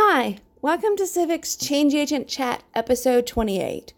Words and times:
Hi, 0.00 0.38
welcome 0.62 0.96
to 0.98 1.02
CIVHC's 1.02 1.56
Change 1.56 1.92
Agent 1.92 2.28
Chat, 2.28 2.62
episode 2.72 3.26
28. 3.26 3.92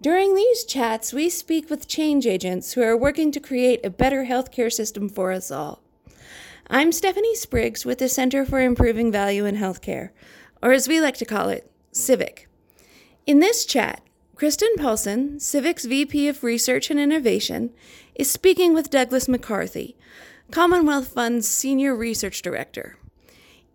During 0.00 0.36
these 0.36 0.64
chats, 0.64 1.12
we 1.12 1.28
speak 1.28 1.68
with 1.68 1.88
change 1.88 2.24
agents 2.24 2.74
who 2.74 2.82
are 2.82 2.96
working 2.96 3.32
to 3.32 3.40
create 3.40 3.84
a 3.84 3.90
better 3.90 4.26
healthcare 4.26 4.72
system 4.72 5.08
for 5.08 5.32
us 5.32 5.50
all. 5.50 5.82
I'm 6.70 6.92
Stephanie 6.92 7.34
Spriggs 7.34 7.84
with 7.84 7.98
the 7.98 8.08
Center 8.08 8.46
for 8.46 8.60
Improving 8.60 9.10
Value 9.10 9.44
in 9.44 9.56
Healthcare, 9.56 10.10
or 10.62 10.70
as 10.70 10.86
we 10.86 11.00
like 11.00 11.16
to 11.16 11.24
call 11.24 11.48
it, 11.48 11.68
CIVHC. 11.92 12.46
In 13.26 13.40
this 13.40 13.64
chat, 13.64 14.02
Kristen 14.36 14.76
Paulson, 14.76 15.38
CIVHC's 15.38 15.86
VP 15.86 16.28
of 16.28 16.44
Research 16.44 16.92
and 16.92 17.00
Innovation, 17.00 17.72
is 18.14 18.30
speaking 18.30 18.72
with 18.72 18.88
Douglas 18.88 19.26
McCarthy, 19.26 19.96
Commonwealth 20.52 21.08
Fund's 21.08 21.48
Senior 21.48 21.96
Research 21.96 22.40
Director. 22.40 22.98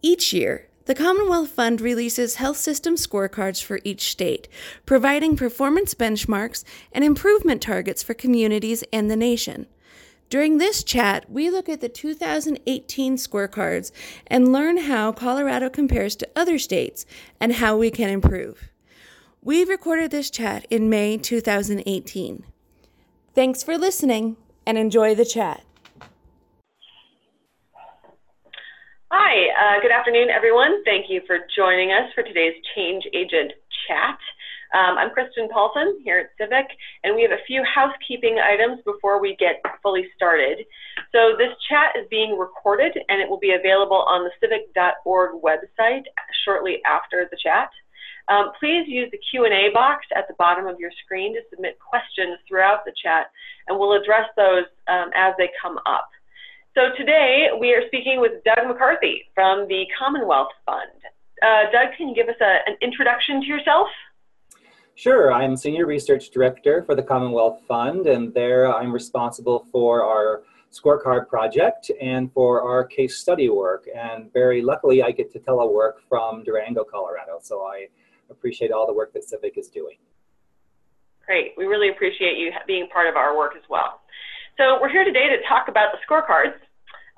Each 0.01 0.31
year, 0.31 0.68
the 0.89 0.95
Commonwealth 0.95 1.49
Fund 1.49 1.81
releases 1.81 2.37
health 2.37 2.57
system 2.57 2.95
scorecards 2.95 3.61
for 3.61 3.79
each 3.83 4.09
state, 4.09 4.47
providing 4.87 5.35
performance 5.35 5.93
benchmarks 5.93 6.63
and 6.91 7.03
improvement 7.03 7.61
targets 7.61 8.01
for 8.01 8.15
communities 8.15 8.83
and 8.91 9.07
the 9.07 9.15
nation. 9.15 9.67
During 10.31 10.57
this 10.57 10.83
chat, 10.83 11.29
we 11.29 11.51
look 11.51 11.69
at 11.69 11.81
the 11.81 11.89
2018 11.89 13.17
scorecards 13.17 13.91
and 14.25 14.51
learn 14.51 14.77
how 14.77 15.11
Colorado 15.11 15.69
compares 15.69 16.15
to 16.15 16.29
other 16.35 16.57
states 16.57 17.05
and 17.39 17.53
how 17.53 17.77
we 17.77 17.91
can 17.91 18.09
improve. 18.09 18.71
We 19.43 19.65
recorded 19.65 20.09
this 20.09 20.31
chat 20.31 20.65
in 20.71 20.89
May 20.89 21.17
2018. 21.17 22.45
Thanks 23.35 23.61
for 23.61 23.77
listening 23.77 24.37
and 24.65 24.75
enjoy 24.75 25.13
the 25.13 25.23
chat. 25.23 25.63
Hi, 29.11 29.47
uh, 29.69 29.79
good 29.81 29.91
afternoon, 29.91 30.29
everyone. 30.33 30.83
Thank 30.83 31.11
you 31.13 31.21
for 31.27 31.37
joining 31.55 31.91
us 31.91 32.09
for 32.15 32.23
today's 32.23 32.55
Change 32.73 33.05
Agent 33.13 33.53
Chat. 33.85 34.17
Um, 34.73 34.97
I'm 34.97 35.11
Kristen 35.11 35.47
Paulson 35.47 36.01
here 36.03 36.25
at 36.25 36.33
CIVHC, 36.41 36.65
and 37.03 37.15
we 37.15 37.21
have 37.21 37.31
a 37.31 37.45
few 37.45 37.61
housekeeping 37.63 38.39
items 38.41 38.81
before 38.83 39.21
we 39.21 39.35
get 39.37 39.61
fully 39.83 40.09
started. 40.15 40.65
So 41.11 41.37
this 41.37 41.53
chat 41.69 41.93
is 41.93 42.07
being 42.09 42.35
recorded, 42.35 42.97
and 43.09 43.21
it 43.21 43.29
will 43.29 43.37
be 43.37 43.53
available 43.53 44.05
on 44.09 44.25
the 44.25 44.33
civhc.org 44.41 45.41
website 45.43 46.05
shortly 46.43 46.81
after 46.87 47.27
the 47.29 47.37
chat. 47.37 47.69
Um, 48.27 48.49
please 48.59 48.85
use 48.87 49.09
the 49.11 49.21
Q&A 49.29 49.69
box 49.71 50.05
at 50.15 50.27
the 50.27 50.33
bottom 50.39 50.65
of 50.65 50.79
your 50.79 50.91
screen 51.05 51.35
to 51.35 51.41
submit 51.51 51.77
questions 51.77 52.39
throughout 52.47 52.85
the 52.85 52.93
chat, 53.03 53.29
and 53.67 53.77
we'll 53.77 53.93
address 53.93 54.29
those 54.35 54.65
um, 54.87 55.11
as 55.13 55.35
they 55.37 55.49
come 55.61 55.77
up. 55.85 56.09
So 56.79 56.95
today 56.95 57.49
we 57.59 57.73
are 57.73 57.85
speaking 57.87 58.21
with 58.21 58.41
Doug 58.45 58.65
McCarthy 58.65 59.25
from 59.35 59.67
the 59.67 59.85
Commonwealth 59.99 60.47
Fund. 60.65 60.89
Uh, 61.41 61.69
Doug, 61.73 61.89
can 61.97 62.07
you 62.07 62.15
give 62.15 62.29
us 62.29 62.37
a, 62.39 62.59
an 62.67 62.77
introduction 62.81 63.41
to 63.41 63.47
yourself? 63.47 63.87
Sure, 64.95 65.33
I'm 65.33 65.57
Senior 65.57 65.85
Research 65.85 66.29
Director 66.29 66.83
for 66.83 66.95
the 66.95 67.03
Commonwealth 67.03 67.59
Fund, 67.67 68.07
and 68.07 68.33
there 68.33 68.73
I'm 68.73 68.93
responsible 68.93 69.67
for 69.73 70.05
our 70.05 70.43
scorecard 70.71 71.27
project 71.27 71.91
and 71.99 72.31
for 72.31 72.61
our 72.61 72.85
case 72.85 73.17
study 73.17 73.49
work. 73.49 73.89
And 73.93 74.31
very 74.31 74.61
luckily, 74.61 75.03
I 75.03 75.11
get 75.11 75.33
to 75.33 75.39
telework 75.39 75.95
from 76.07 76.45
Durango, 76.45 76.85
Colorado. 76.85 77.39
So 77.41 77.63
I 77.63 77.87
appreciate 78.29 78.71
all 78.71 78.87
the 78.87 78.93
work 78.93 79.11
that 79.11 79.23
CIVHC 79.23 79.57
is 79.57 79.67
doing. 79.67 79.97
Great. 81.25 81.55
We 81.57 81.65
really 81.65 81.89
appreciate 81.89 82.37
you 82.37 82.53
being 82.65 82.87
part 82.87 83.07
of 83.07 83.17
our 83.17 83.37
work 83.37 83.57
as 83.57 83.63
well. 83.69 83.99
So 84.55 84.77
we're 84.81 84.89
here 84.89 85.03
today 85.03 85.27
to 85.27 85.45
talk 85.45 85.67
about 85.67 85.89
the 85.91 85.97
scorecards. 86.07 86.53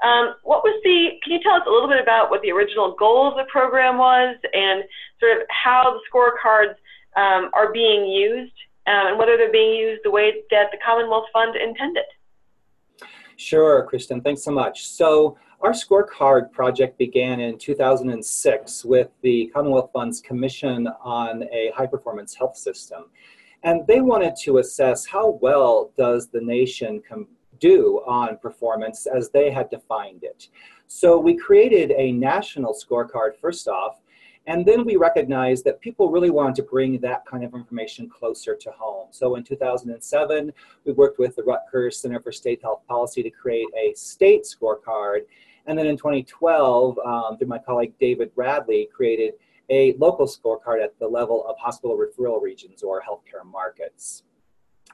Um, 0.01 0.35
what 0.43 0.63
was 0.63 0.79
the, 0.83 1.09
can 1.23 1.33
you 1.33 1.39
tell 1.43 1.53
us 1.53 1.63
a 1.67 1.69
little 1.69 1.87
bit 1.87 2.01
about 2.01 2.31
what 2.31 2.41
the 2.41 2.51
original 2.51 2.95
goal 2.97 3.27
of 3.27 3.35
the 3.35 3.45
program 3.51 3.97
was 3.97 4.35
and 4.53 4.83
sort 5.19 5.37
of 5.37 5.47
how 5.49 5.93
the 5.93 6.01
scorecards 6.09 6.75
um, 7.15 7.51
are 7.53 7.71
being 7.71 8.05
used 8.05 8.53
um, 8.87 9.07
and 9.07 9.17
whether 9.19 9.37
they're 9.37 9.51
being 9.51 9.73
used 9.73 10.01
the 10.03 10.09
way 10.09 10.33
that 10.49 10.67
the 10.71 10.77
Commonwealth 10.83 11.25
Fund 11.31 11.55
intended? 11.55 12.03
Sure, 13.35 13.85
Kristen, 13.85 14.21
thanks 14.21 14.43
so 14.43 14.51
much. 14.51 14.87
So 14.87 15.37
our 15.61 15.71
scorecard 15.71 16.51
project 16.51 16.97
began 16.97 17.39
in 17.39 17.59
2006 17.59 18.83
with 18.83 19.09
the 19.21 19.51
Commonwealth 19.53 19.91
Fund's 19.93 20.19
Commission 20.19 20.87
on 21.03 21.43
a 21.51 21.71
High 21.75 21.85
Performance 21.85 22.33
Health 22.33 22.57
System. 22.57 23.05
And 23.63 23.85
they 23.85 24.01
wanted 24.01 24.35
to 24.43 24.57
assess 24.57 25.05
how 25.05 25.39
well 25.41 25.91
does 25.95 26.29
the 26.29 26.41
nation 26.41 27.01
do 27.61 28.01
on 28.05 28.37
performance 28.39 29.05
as 29.05 29.29
they 29.29 29.49
had 29.49 29.69
defined 29.69 30.23
it. 30.23 30.49
So 30.87 31.17
we 31.17 31.37
created 31.37 31.91
a 31.91 32.11
national 32.11 32.73
scorecard 32.73 33.37
first 33.39 33.69
off, 33.69 34.01
and 34.47 34.65
then 34.65 34.83
we 34.83 34.97
recognized 34.97 35.63
that 35.65 35.79
people 35.79 36.11
really 36.11 36.31
wanted 36.31 36.55
to 36.55 36.63
bring 36.63 36.99
that 36.99 37.25
kind 37.25 37.43
of 37.43 37.53
information 37.53 38.09
closer 38.09 38.55
to 38.55 38.71
home. 38.71 39.07
So 39.11 39.35
in 39.35 39.43
2007, 39.43 40.51
we 40.83 40.91
worked 40.91 41.19
with 41.19 41.35
the 41.35 41.43
Rutgers 41.43 42.01
Center 42.01 42.19
for 42.19 42.31
State 42.31 42.61
Health 42.61 42.81
Policy 42.87 43.23
to 43.23 43.29
create 43.29 43.67
a 43.77 43.93
state 43.95 44.43
scorecard. 44.43 45.21
And 45.67 45.77
then 45.77 45.85
in 45.85 45.95
2012, 45.95 46.97
um, 47.05 47.37
through 47.37 47.47
my 47.47 47.59
colleague 47.59 47.93
David 47.99 48.31
Radley, 48.35 48.89
created 48.93 49.35
a 49.69 49.93
local 49.93 50.27
scorecard 50.27 50.83
at 50.83 50.97
the 50.99 51.07
level 51.07 51.47
of 51.47 51.55
hospital 51.57 51.97
referral 51.97 52.41
regions 52.41 52.83
or 52.83 53.01
healthcare 53.01 53.49
markets. 53.49 54.23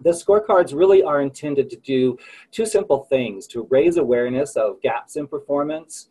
The 0.03 0.11
scorecards 0.11 0.75
really 0.75 1.03
are 1.03 1.21
intended 1.21 1.69
to 1.69 1.77
do 1.77 2.17
two 2.51 2.65
simple 2.65 3.05
things 3.05 3.47
to 3.47 3.67
raise 3.69 3.97
awareness 3.97 4.55
of 4.55 4.81
gaps 4.81 5.15
in 5.15 5.27
performance 5.27 6.09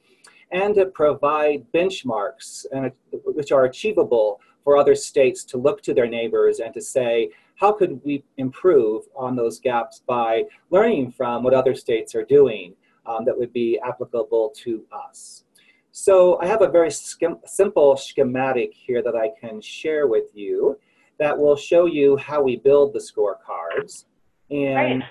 and 0.50 0.74
to 0.74 0.86
provide 0.86 1.66
benchmarks 1.72 2.66
and, 2.72 2.92
which 3.24 3.52
are 3.52 3.64
achievable 3.64 4.40
for 4.64 4.76
other 4.76 4.94
states 4.94 5.44
to 5.44 5.58
look 5.58 5.82
to 5.82 5.94
their 5.94 6.08
neighbors 6.08 6.60
and 6.60 6.74
to 6.74 6.80
say, 6.80 7.30
how 7.56 7.72
could 7.72 8.00
we 8.04 8.22
improve 8.36 9.04
on 9.16 9.34
those 9.34 9.60
gaps 9.60 10.02
by 10.06 10.44
learning 10.70 11.12
from 11.12 11.42
what 11.42 11.54
other 11.54 11.74
states 11.74 12.14
are 12.14 12.24
doing 12.24 12.74
um, 13.06 13.24
that 13.24 13.36
would 13.36 13.52
be 13.52 13.78
applicable 13.84 14.52
to 14.56 14.84
us? 14.92 15.44
So 15.92 16.38
I 16.42 16.46
have 16.46 16.60
a 16.60 16.68
very 16.68 16.90
simple 16.90 17.96
schematic 17.96 18.74
here 18.74 19.02
that 19.02 19.16
I 19.16 19.30
can 19.40 19.60
share 19.62 20.06
with 20.06 20.26
you 20.34 20.78
that 21.18 21.36
will 21.36 21.56
show 21.56 21.86
you 21.86 22.16
how 22.16 22.42
we 22.42 22.56
build 22.56 22.92
the 22.92 22.98
scorecards. 22.98 24.04
And 24.50 25.02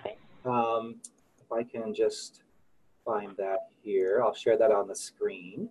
um, 0.46 0.96
if 1.40 1.52
I 1.52 1.64
can 1.64 1.94
just 1.94 2.44
find 3.04 3.36
that 3.38 3.68
here, 3.82 4.22
I'll 4.24 4.36
share 4.36 4.58
that 4.58 4.72
on 4.72 4.88
the 4.88 4.96
screen. 4.96 5.70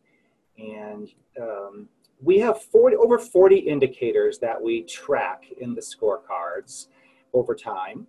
And 0.59 1.09
um, 1.41 1.89
we 2.23 2.39
have 2.39 2.63
40, 2.63 2.97
over 2.97 3.19
40 3.19 3.57
indicators 3.57 4.39
that 4.39 4.61
we 4.61 4.83
track 4.83 5.45
in 5.61 5.75
the 5.75 5.81
scorecards 5.81 6.89
over 7.33 7.55
time. 7.55 8.07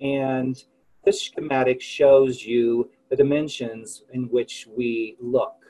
And 0.00 0.62
this 1.04 1.22
schematic 1.22 1.80
shows 1.80 2.44
you 2.44 2.90
the 3.10 3.16
dimensions 3.16 4.02
in 4.12 4.24
which 4.24 4.66
we 4.74 5.16
look 5.20 5.63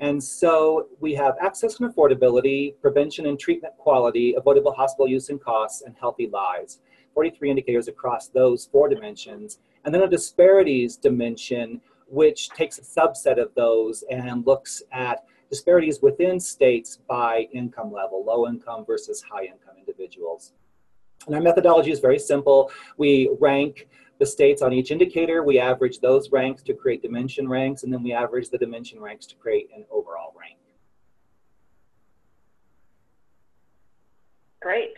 and 0.00 0.22
so 0.22 0.88
we 0.98 1.14
have 1.14 1.36
access 1.42 1.78
and 1.78 1.94
affordability, 1.94 2.74
prevention 2.80 3.26
and 3.26 3.38
treatment 3.38 3.74
quality, 3.76 4.34
avoidable 4.36 4.72
hospital 4.72 5.06
use 5.06 5.28
and 5.28 5.40
costs, 5.40 5.82
and 5.82 5.94
healthy 6.00 6.28
lives. 6.32 6.80
43 7.14 7.50
indicators 7.50 7.88
across 7.88 8.28
those 8.28 8.66
four 8.72 8.88
dimensions. 8.88 9.58
And 9.84 9.94
then 9.94 10.02
a 10.02 10.08
disparities 10.08 10.96
dimension, 10.96 11.82
which 12.06 12.48
takes 12.50 12.78
a 12.78 12.82
subset 12.82 13.40
of 13.40 13.54
those 13.54 14.02
and 14.10 14.46
looks 14.46 14.82
at 14.90 15.24
disparities 15.50 16.00
within 16.00 16.40
states 16.40 16.98
by 17.06 17.48
income 17.52 17.92
level, 17.92 18.24
low 18.24 18.48
income 18.48 18.86
versus 18.86 19.22
high 19.22 19.44
income 19.44 19.74
individuals. 19.78 20.54
And 21.26 21.34
our 21.34 21.42
methodology 21.42 21.90
is 21.90 22.00
very 22.00 22.18
simple. 22.18 22.70
We 22.96 23.30
rank 23.38 23.88
the 24.20 24.26
states 24.26 24.62
on 24.62 24.72
each 24.72 24.92
indicator. 24.92 25.42
We 25.42 25.58
average 25.58 25.98
those 25.98 26.30
ranks 26.30 26.62
to 26.64 26.74
create 26.74 27.02
dimension 27.02 27.48
ranks, 27.48 27.82
and 27.82 27.92
then 27.92 28.02
we 28.02 28.12
average 28.12 28.50
the 28.50 28.58
dimension 28.58 29.00
ranks 29.00 29.26
to 29.26 29.34
create 29.34 29.68
an 29.74 29.84
overall 29.90 30.32
rank. 30.38 30.58
Great. 34.60 34.92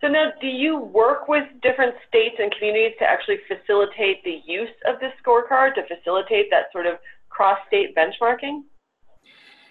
So 0.00 0.08
now, 0.08 0.32
do 0.40 0.46
you 0.46 0.78
work 0.78 1.28
with 1.28 1.44
different 1.62 1.94
states 2.08 2.36
and 2.38 2.50
communities 2.52 2.96
to 2.98 3.04
actually 3.04 3.38
facilitate 3.46 4.24
the 4.24 4.40
use 4.46 4.68
of 4.86 4.98
this 4.98 5.12
scorecard, 5.24 5.74
to 5.74 5.82
facilitate 5.86 6.50
that 6.50 6.72
sort 6.72 6.86
of 6.86 6.94
cross-state 7.28 7.94
benchmarking? 7.94 8.62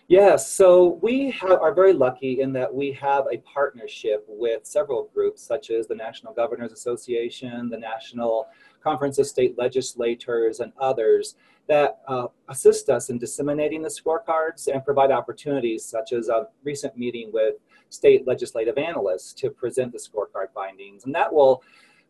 Yes, 0.07 0.51
so 0.51 0.99
we 1.01 1.31
have, 1.31 1.51
are 1.51 1.73
very 1.73 1.93
lucky 1.93 2.41
in 2.41 2.51
that 2.53 2.73
we 2.73 2.91
have 2.91 3.25
a 3.31 3.37
partnership 3.39 4.25
with 4.27 4.65
several 4.65 5.09
groups, 5.13 5.41
such 5.41 5.71
as 5.71 5.87
the 5.87 5.95
National 5.95 6.33
Governors 6.33 6.71
Association, 6.71 7.69
the 7.69 7.77
National 7.77 8.47
Conference 8.83 9.17
of 9.17 9.27
State 9.27 9.57
Legislators, 9.57 10.59
and 10.59 10.73
others 10.79 11.35
that 11.67 12.01
uh, 12.07 12.27
assist 12.49 12.89
us 12.89 13.09
in 13.09 13.17
disseminating 13.17 13.81
the 13.81 13.89
scorecards 13.89 14.67
and 14.67 14.83
provide 14.83 15.11
opportunities, 15.11 15.85
such 15.85 16.11
as 16.11 16.27
a 16.27 16.47
recent 16.63 16.97
meeting 16.97 17.31
with 17.31 17.55
state 17.89 18.27
legislative 18.27 18.77
analysts 18.77 19.33
to 19.33 19.49
present 19.49 19.91
the 19.93 19.97
scorecard 19.97 20.47
findings. 20.53 21.05
And 21.05 21.15
that 21.15 21.31
will 21.31 21.63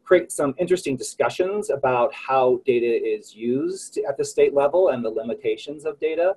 create 0.04 0.32
some 0.32 0.56
interesting 0.58 0.98
discussions 0.98 1.70
about 1.70 2.14
how 2.14 2.62
data 2.66 2.86
is 2.88 3.36
used 3.36 4.00
at 4.08 4.18
the 4.18 4.26
state 4.26 4.54
level 4.54 4.90
and 4.90 5.06
the 5.06 5.10
limitations 5.10 5.86
of 5.86 6.00
data. 6.00 6.36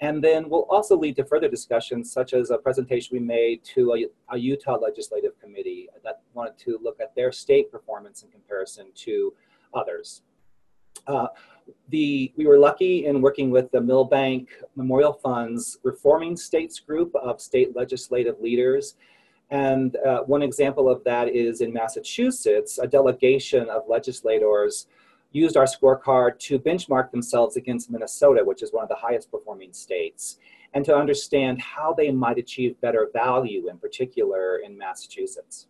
And 0.00 0.22
then 0.22 0.50
we'll 0.50 0.66
also 0.68 0.96
lead 0.96 1.16
to 1.16 1.24
further 1.24 1.48
discussions, 1.48 2.12
such 2.12 2.34
as 2.34 2.50
a 2.50 2.58
presentation 2.58 3.16
we 3.16 3.24
made 3.24 3.64
to 3.64 3.94
a, 3.94 4.34
a 4.34 4.38
Utah 4.38 4.78
Legislative 4.78 5.38
Committee 5.40 5.88
that 6.04 6.20
wanted 6.34 6.58
to 6.58 6.78
look 6.82 7.00
at 7.00 7.14
their 7.14 7.32
state 7.32 7.72
performance 7.72 8.22
in 8.22 8.30
comparison 8.30 8.88
to 8.94 9.32
others. 9.76 10.22
Uh, 11.06 11.28
the, 11.88 12.32
we 12.36 12.46
were 12.46 12.58
lucky 12.58 13.06
in 13.06 13.20
working 13.20 13.50
with 13.50 13.70
the 13.70 13.80
Milbank 13.80 14.48
Memorial 14.74 15.12
Fund's 15.12 15.78
Reforming 15.82 16.36
States 16.36 16.80
group 16.80 17.14
of 17.14 17.40
state 17.40 17.76
legislative 17.76 18.40
leaders. 18.40 18.96
And 19.50 19.96
uh, 19.96 20.22
one 20.22 20.42
example 20.42 20.88
of 20.88 21.04
that 21.04 21.28
is 21.28 21.60
in 21.60 21.72
Massachusetts, 21.72 22.78
a 22.78 22.86
delegation 22.86 23.68
of 23.68 23.82
legislators 23.88 24.86
used 25.32 25.56
our 25.56 25.66
scorecard 25.66 26.38
to 26.38 26.58
benchmark 26.58 27.10
themselves 27.10 27.56
against 27.56 27.90
Minnesota, 27.90 28.42
which 28.44 28.62
is 28.62 28.72
one 28.72 28.82
of 28.82 28.88
the 28.88 28.96
highest 28.96 29.30
performing 29.30 29.72
states, 29.72 30.38
and 30.74 30.84
to 30.84 30.96
understand 30.96 31.60
how 31.60 31.92
they 31.92 32.10
might 32.10 32.38
achieve 32.38 32.80
better 32.80 33.08
value, 33.12 33.68
in 33.68 33.78
particular 33.78 34.58
in 34.58 34.76
Massachusetts. 34.76 35.68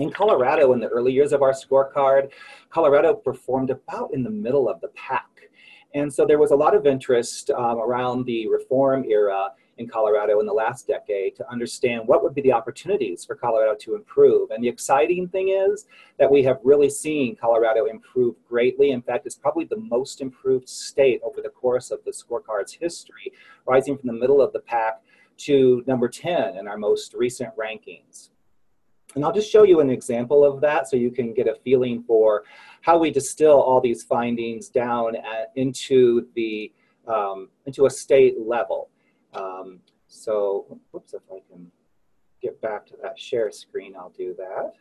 In 0.00 0.10
Colorado, 0.10 0.72
in 0.72 0.80
the 0.80 0.88
early 0.88 1.12
years 1.12 1.34
of 1.34 1.42
our 1.42 1.52
scorecard, 1.52 2.30
Colorado 2.70 3.12
performed 3.12 3.68
about 3.68 4.14
in 4.14 4.22
the 4.22 4.30
middle 4.30 4.66
of 4.66 4.80
the 4.80 4.88
pack. 4.88 5.50
And 5.92 6.10
so 6.10 6.24
there 6.24 6.38
was 6.38 6.52
a 6.52 6.56
lot 6.56 6.74
of 6.74 6.86
interest 6.86 7.50
um, 7.50 7.76
around 7.76 8.24
the 8.24 8.48
reform 8.48 9.04
era 9.04 9.50
in 9.76 9.86
Colorado 9.86 10.40
in 10.40 10.46
the 10.46 10.54
last 10.54 10.86
decade 10.86 11.36
to 11.36 11.50
understand 11.50 12.08
what 12.08 12.22
would 12.22 12.34
be 12.34 12.40
the 12.40 12.50
opportunities 12.50 13.26
for 13.26 13.34
Colorado 13.34 13.76
to 13.78 13.94
improve. 13.94 14.52
And 14.52 14.64
the 14.64 14.68
exciting 14.70 15.28
thing 15.28 15.50
is 15.50 15.84
that 16.18 16.32
we 16.32 16.42
have 16.44 16.60
really 16.64 16.88
seen 16.88 17.36
Colorado 17.36 17.84
improve 17.84 18.36
greatly. 18.48 18.92
In 18.92 19.02
fact, 19.02 19.26
it's 19.26 19.36
probably 19.36 19.66
the 19.66 19.76
most 19.76 20.22
improved 20.22 20.66
state 20.66 21.20
over 21.22 21.42
the 21.42 21.50
course 21.50 21.90
of 21.90 22.02
the 22.06 22.12
scorecard's 22.12 22.72
history, 22.72 23.34
rising 23.66 23.98
from 23.98 24.06
the 24.06 24.18
middle 24.18 24.40
of 24.40 24.54
the 24.54 24.60
pack 24.60 25.02
to 25.36 25.84
number 25.86 26.08
10 26.08 26.56
in 26.56 26.66
our 26.66 26.78
most 26.78 27.12
recent 27.12 27.50
rankings. 27.54 28.30
And 29.14 29.24
I'll 29.24 29.32
just 29.32 29.50
show 29.50 29.64
you 29.64 29.80
an 29.80 29.90
example 29.90 30.44
of 30.44 30.60
that 30.60 30.88
so 30.88 30.96
you 30.96 31.10
can 31.10 31.34
get 31.34 31.48
a 31.48 31.56
feeling 31.64 32.02
for 32.04 32.44
how 32.82 32.98
we 32.98 33.10
distill 33.10 33.60
all 33.60 33.80
these 33.80 34.04
findings 34.04 34.68
down 34.68 35.16
at, 35.16 35.52
into 35.56 36.28
the 36.34 36.72
um, 37.08 37.48
into 37.66 37.86
a 37.86 37.90
state 37.90 38.36
level. 38.38 38.88
Um, 39.34 39.80
so, 40.06 40.78
whoops, 40.92 41.14
if 41.14 41.22
I 41.30 41.38
can 41.50 41.70
get 42.40 42.60
back 42.60 42.86
to 42.86 42.94
that 43.02 43.18
share 43.18 43.50
screen, 43.50 43.94
I'll 43.96 44.10
do 44.16 44.34
that. 44.38 44.74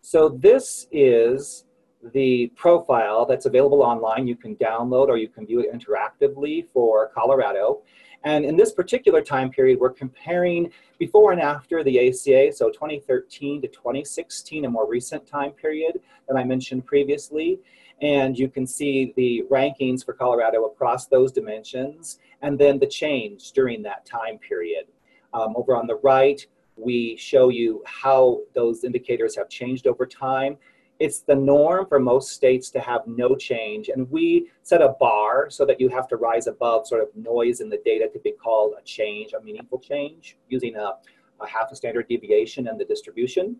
So 0.00 0.28
this 0.28 0.88
is 0.90 1.64
the 2.12 2.48
profile 2.56 3.24
that's 3.24 3.46
available 3.46 3.82
online. 3.82 4.26
You 4.26 4.36
can 4.36 4.56
download 4.56 5.08
or 5.08 5.16
you 5.16 5.28
can 5.28 5.46
view 5.46 5.60
it 5.60 5.72
interactively 5.72 6.66
for 6.68 7.08
Colorado. 7.14 7.82
And 8.24 8.44
in 8.44 8.56
this 8.56 8.72
particular 8.72 9.20
time 9.20 9.50
period, 9.50 9.80
we're 9.80 9.90
comparing 9.90 10.70
before 10.98 11.32
and 11.32 11.40
after 11.40 11.82
the 11.82 12.08
ACA, 12.08 12.52
so 12.52 12.70
2013 12.70 13.62
to 13.62 13.68
2016, 13.68 14.64
a 14.64 14.70
more 14.70 14.88
recent 14.88 15.26
time 15.26 15.50
period 15.52 16.00
that 16.28 16.36
I 16.36 16.44
mentioned 16.44 16.86
previously. 16.86 17.58
And 18.00 18.38
you 18.38 18.48
can 18.48 18.66
see 18.66 19.12
the 19.16 19.44
rankings 19.50 20.04
for 20.04 20.12
Colorado 20.12 20.64
across 20.64 21.06
those 21.06 21.32
dimensions 21.32 22.18
and 22.42 22.58
then 22.58 22.78
the 22.78 22.86
change 22.86 23.52
during 23.52 23.82
that 23.82 24.04
time 24.04 24.38
period. 24.38 24.86
Um, 25.32 25.54
over 25.56 25.74
on 25.76 25.86
the 25.86 25.96
right, 25.96 26.44
we 26.76 27.16
show 27.16 27.48
you 27.48 27.82
how 27.86 28.40
those 28.54 28.84
indicators 28.84 29.36
have 29.36 29.48
changed 29.48 29.86
over 29.86 30.06
time. 30.06 30.56
It's 31.02 31.22
the 31.22 31.34
norm 31.34 31.86
for 31.86 31.98
most 31.98 32.30
states 32.30 32.70
to 32.70 32.80
have 32.80 33.00
no 33.08 33.34
change, 33.34 33.88
and 33.88 34.08
we 34.08 34.52
set 34.62 34.80
a 34.80 34.90
bar 35.00 35.50
so 35.50 35.66
that 35.66 35.80
you 35.80 35.88
have 35.88 36.06
to 36.06 36.16
rise 36.16 36.46
above 36.46 36.86
sort 36.86 37.02
of 37.02 37.08
noise 37.16 37.60
in 37.60 37.68
the 37.68 37.80
data 37.84 38.08
to 38.12 38.20
be 38.20 38.30
called 38.30 38.74
a 38.78 38.82
change, 38.84 39.32
a 39.32 39.40
meaningful 39.42 39.80
change, 39.80 40.36
using 40.48 40.76
a, 40.76 40.92
a 41.40 41.46
half 41.48 41.72
a 41.72 41.74
standard 41.74 42.06
deviation 42.06 42.68
in 42.68 42.78
the 42.78 42.84
distribution. 42.84 43.56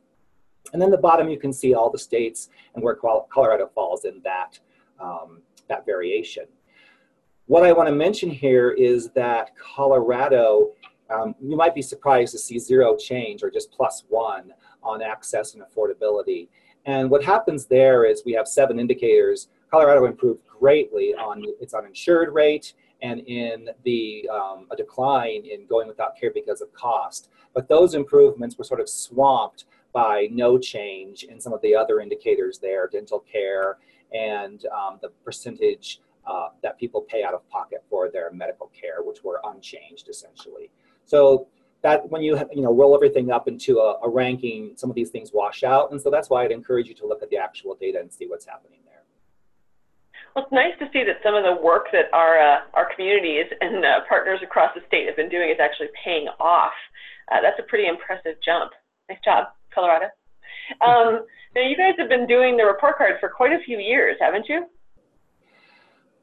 And 0.72 0.80
then 0.80 0.92
the 0.92 0.96
bottom, 0.96 1.28
you 1.28 1.36
can 1.36 1.52
see 1.52 1.74
all 1.74 1.90
the 1.90 1.98
states 1.98 2.48
and 2.76 2.84
where 2.84 2.94
Colorado 2.94 3.68
falls 3.74 4.04
in 4.04 4.20
that, 4.22 4.60
um, 5.00 5.42
that 5.68 5.84
variation. 5.84 6.44
What 7.46 7.64
I 7.64 7.72
want 7.72 7.88
to 7.88 7.94
mention 8.06 8.30
here 8.30 8.70
is 8.70 9.10
that 9.16 9.50
Colorado, 9.56 10.74
um, 11.10 11.34
you 11.42 11.56
might 11.56 11.74
be 11.74 11.82
surprised 11.82 12.30
to 12.34 12.38
see 12.38 12.60
zero 12.60 12.96
change 12.96 13.42
or 13.42 13.50
just 13.50 13.72
plus 13.72 14.04
one 14.08 14.52
on 14.84 15.02
access 15.02 15.54
and 15.54 15.64
affordability. 15.64 16.46
And 16.84 17.10
what 17.10 17.22
happens 17.22 17.66
there 17.66 18.04
is 18.04 18.22
we 18.24 18.32
have 18.32 18.48
seven 18.48 18.78
indicators. 18.78 19.48
Colorado 19.70 20.06
improved 20.06 20.42
greatly 20.46 21.14
on 21.14 21.42
its 21.60 21.74
uninsured 21.74 22.32
rate 22.34 22.74
and 23.02 23.20
in 23.20 23.68
the 23.84 24.28
um, 24.32 24.66
a 24.70 24.76
decline 24.76 25.44
in 25.44 25.66
going 25.66 25.88
without 25.88 26.16
care 26.18 26.30
because 26.32 26.60
of 26.60 26.72
cost. 26.72 27.30
But 27.54 27.68
those 27.68 27.94
improvements 27.94 28.56
were 28.56 28.64
sort 28.64 28.80
of 28.80 28.88
swamped 28.88 29.64
by 29.92 30.28
no 30.30 30.58
change 30.58 31.24
in 31.24 31.40
some 31.40 31.52
of 31.52 31.60
the 31.62 31.74
other 31.74 32.00
indicators 32.00 32.58
there, 32.58 32.88
dental 32.88 33.20
care 33.20 33.78
and 34.12 34.66
um, 34.66 34.98
the 35.02 35.08
percentage 35.24 36.00
uh, 36.26 36.48
that 36.62 36.78
people 36.78 37.00
pay 37.02 37.24
out 37.24 37.34
of 37.34 37.48
pocket 37.48 37.82
for 37.88 38.10
their 38.10 38.30
medical 38.30 38.70
care, 38.78 39.02
which 39.02 39.24
were 39.24 39.40
unchanged 39.44 40.08
essentially. 40.08 40.70
So 41.04 41.48
that 41.82 42.08
when 42.10 42.22
you 42.22 42.38
you 42.52 42.62
know 42.62 42.72
roll 42.72 42.94
everything 42.94 43.30
up 43.30 43.48
into 43.48 43.78
a, 43.78 43.98
a, 44.02 44.08
ranking, 44.08 44.72
some 44.76 44.88
of 44.88 44.96
these 44.96 45.10
things 45.10 45.30
wash 45.32 45.62
out, 45.62 45.90
and 45.90 46.00
so 46.00 46.10
that's 46.10 46.30
why 46.30 46.44
I'd 46.44 46.52
encourage 46.52 46.88
you 46.88 46.94
to 46.96 47.06
look 47.06 47.22
at 47.22 47.30
the 47.30 47.36
actual 47.36 47.74
data 47.74 47.98
and 48.00 48.12
see 48.12 48.26
what's 48.26 48.46
happening 48.46 48.78
there. 48.84 49.02
Well, 50.34 50.44
it's 50.44 50.52
nice 50.52 50.78
to 50.78 50.88
see 50.92 51.04
that 51.04 51.16
some 51.22 51.34
of 51.34 51.44
the 51.44 51.60
work 51.60 51.86
that 51.92 52.06
our 52.12 52.38
uh, 52.38 52.60
our 52.74 52.88
communities 52.94 53.46
and 53.60 53.84
uh, 53.84 54.00
partners 54.08 54.40
across 54.42 54.72
the 54.74 54.82
state 54.86 55.06
have 55.06 55.16
been 55.16 55.28
doing 55.28 55.50
is 55.50 55.58
actually 55.60 55.88
paying 56.04 56.28
off. 56.40 56.72
Uh, 57.30 57.40
that's 57.40 57.58
a 57.58 57.64
pretty 57.64 57.86
impressive 57.86 58.36
jump. 58.44 58.72
Nice 59.08 59.18
job. 59.24 59.48
Colorado. 59.74 60.06
Um, 60.80 61.24
now, 61.54 61.62
you 61.62 61.76
guys 61.76 61.94
have 61.98 62.08
been 62.08 62.26
doing 62.26 62.56
the 62.56 62.64
report 62.64 62.96
card 62.96 63.16
for 63.20 63.28
quite 63.28 63.52
a 63.52 63.58
few 63.64 63.78
years, 63.78 64.16
haven't 64.20 64.48
you? 64.48 64.66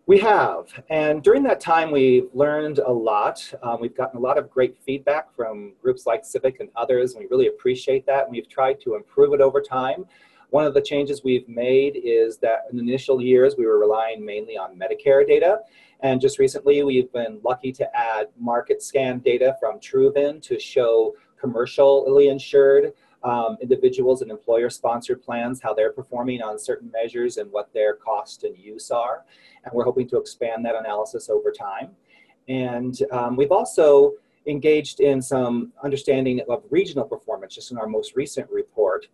We 0.09 0.17
have, 0.21 0.65
and 0.89 1.21
during 1.21 1.43
that 1.43 1.59
time, 1.59 1.91
we've 1.91 2.29
learned 2.33 2.79
a 2.79 2.91
lot. 2.91 3.53
Um, 3.61 3.79
we've 3.79 3.95
gotten 3.95 4.17
a 4.17 4.19
lot 4.19 4.39
of 4.39 4.49
great 4.49 4.75
feedback 4.83 5.31
from 5.35 5.73
groups 5.79 6.07
like 6.07 6.23
CIVHC 6.23 6.61
and 6.61 6.69
others, 6.75 7.13
and 7.13 7.21
we 7.21 7.27
really 7.29 7.45
appreciate 7.45 8.07
that. 8.07 8.23
And 8.23 8.31
we've 8.31 8.49
tried 8.49 8.81
to 8.81 8.95
improve 8.95 9.35
it 9.35 9.39
over 9.39 9.61
time. 9.61 10.05
One 10.49 10.65
of 10.65 10.73
the 10.73 10.81
changes 10.81 11.23
we've 11.23 11.47
made 11.47 11.95
is 12.03 12.39
that 12.39 12.61
in 12.71 12.79
initial 12.79 13.21
years, 13.21 13.53
we 13.55 13.67
were 13.67 13.77
relying 13.77 14.25
mainly 14.25 14.57
on 14.57 14.79
Medicare 14.79 15.27
data. 15.27 15.59
And 15.99 16.19
just 16.19 16.39
recently, 16.39 16.81
we've 16.81 17.13
been 17.13 17.39
lucky 17.43 17.71
to 17.73 17.95
add 17.95 18.29
MarketScan 18.43 19.23
data 19.23 19.57
from 19.59 19.79
Truven 19.79 20.41
to 20.41 20.59
show 20.59 21.13
commercially 21.39 22.29
insured 22.29 22.93
um, 23.23 23.57
individuals 23.61 24.21
and 24.21 24.31
employer 24.31 24.69
sponsored 24.69 25.21
plans, 25.21 25.61
how 25.61 25.73
they're 25.73 25.91
performing 25.91 26.41
on 26.41 26.57
certain 26.57 26.89
measures 26.91 27.37
and 27.37 27.51
what 27.51 27.73
their 27.73 27.95
cost 27.95 28.43
and 28.43 28.57
use 28.57 28.91
are. 28.91 29.25
And 29.63 29.73
we're 29.73 29.83
hoping 29.83 30.07
to 30.09 30.17
expand 30.17 30.65
that 30.65 30.75
analysis 30.75 31.29
over 31.29 31.51
time. 31.51 31.89
And 32.47 32.97
um, 33.11 33.35
we've 33.35 33.51
also 33.51 34.13
engaged 34.47 34.99
in 34.99 35.21
some 35.21 35.71
understanding 35.83 36.41
of 36.49 36.63
regional 36.69 37.05
performance 37.05 37.55
just 37.55 37.71
in 37.71 37.77
our 37.77 37.87
most 37.87 38.15
recent 38.15 38.49
report, 38.49 39.07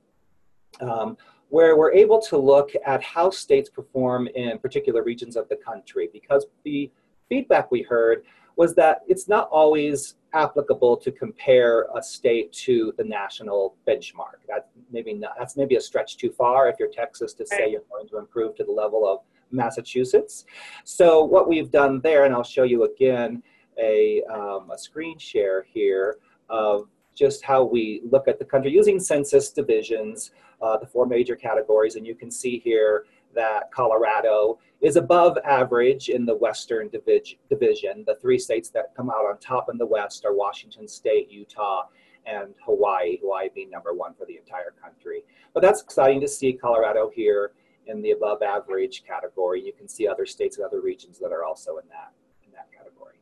um, 0.82 1.18
where 1.50 1.78
we're 1.78 1.92
able 1.92 2.22
to 2.22 2.38
look 2.38 2.72
at 2.86 3.04
how 3.04 3.30
states 3.30 3.70
perform 3.70 4.28
in 4.36 4.58
particular 4.60 5.04
regions 5.04 5.36
of 5.36 5.50
the 5.50 5.56
country 5.56 6.10
because 6.14 6.46
the 6.64 6.92
feedback 7.28 7.72
we 7.72 7.82
heard 7.82 8.24
was 8.56 8.74
that 8.76 9.02
it's 9.08 9.28
not 9.28 9.50
always 9.52 10.16
applicable 10.36 10.98
to 10.98 11.12
compare 11.12 11.88
a 11.96 12.04
state 12.04 12.52
to 12.52 12.94
the 12.98 13.04
national 13.04 13.76
benchmark. 13.88 14.40
That 14.48 14.68
maybe 14.92 15.14
not, 15.14 15.36
that's 15.40 15.56
maybe 15.56 15.76
a 15.78 15.82
stretch 15.82 16.18
too 16.18 16.30
far 16.30 16.68
if 16.70 16.76
you're 16.78 16.90
Texas 16.90 17.34
to 17.36 17.46
say 17.46 17.72
you're 17.72 17.84
going 17.90 18.08
to 18.10 18.18
improve 18.18 18.56
to 18.58 18.64
the 18.64 18.72
level 18.72 19.08
of 19.08 19.20
Massachusetts. 19.52 20.46
So 20.84 21.24
what 21.24 21.48
we've 21.48 21.72
done 21.72 22.02
there, 22.02 22.26
and 22.26 22.34
I'll 22.34 22.44
show 22.44 22.64
you 22.64 22.84
again 22.84 23.42
a, 23.80 24.22
um, 24.24 24.70
a 24.72 24.78
screen 24.78 25.18
share 25.18 25.66
here 25.74 26.18
of 26.50 26.88
just 27.16 27.44
how 27.44 27.64
we 27.64 28.02
look 28.12 28.28
at 28.28 28.38
the 28.38 28.46
country 28.46 28.72
using 28.72 29.00
census 29.00 29.50
divisions, 29.50 30.32
uh, 30.62 30.78
the 30.78 30.86
four 30.86 31.06
major 31.06 31.36
categories, 31.36 31.96
and 31.96 32.06
you 32.06 32.14
can 32.14 32.30
see 32.30 32.60
here 32.60 33.06
that 33.36 33.72
Colorado 33.72 34.60
is 34.82 34.96
above 34.96 35.38
average 35.46 36.10
in 36.10 36.26
the 36.26 36.36
Western 36.36 36.90
Division. 36.90 38.04
The 38.06 38.16
three 38.22 38.40
states 38.40 38.70
that 38.70 38.96
come 38.96 39.10
out 39.10 39.26
on 39.26 39.38
top 39.40 39.70
in 39.70 39.78
the 39.78 39.86
West 39.86 40.26
are 40.26 40.34
Washington 40.34 40.88
State, 40.88 41.30
Utah, 41.30 41.84
and 42.26 42.56
Hawaii, 42.66 43.18
Hawaii 43.22 43.50
being 43.54 43.70
number 43.70 43.94
one 43.94 44.14
for 44.14 44.26
the 44.26 44.38
entire 44.38 44.74
country. 44.82 45.24
But 45.54 45.62
that's 45.62 45.82
exciting 45.82 46.22
to 46.22 46.28
see 46.28 46.54
Colorado 46.54 47.12
here 47.14 47.52
in 47.88 48.02
the 48.02 48.12
above 48.12 48.42
average 48.42 49.04
category. 49.08 49.62
You 49.64 49.74
can 49.74 49.88
see 49.88 50.08
other 50.08 50.26
states 50.26 50.58
and 50.58 50.66
other 50.66 50.82
regions 50.82 51.20
that 51.20 51.32
are 51.32 51.44
also 51.44 51.78
in 51.78 51.88
that, 51.90 52.14
in 52.46 52.52
that 52.54 52.68
category. 52.76 53.16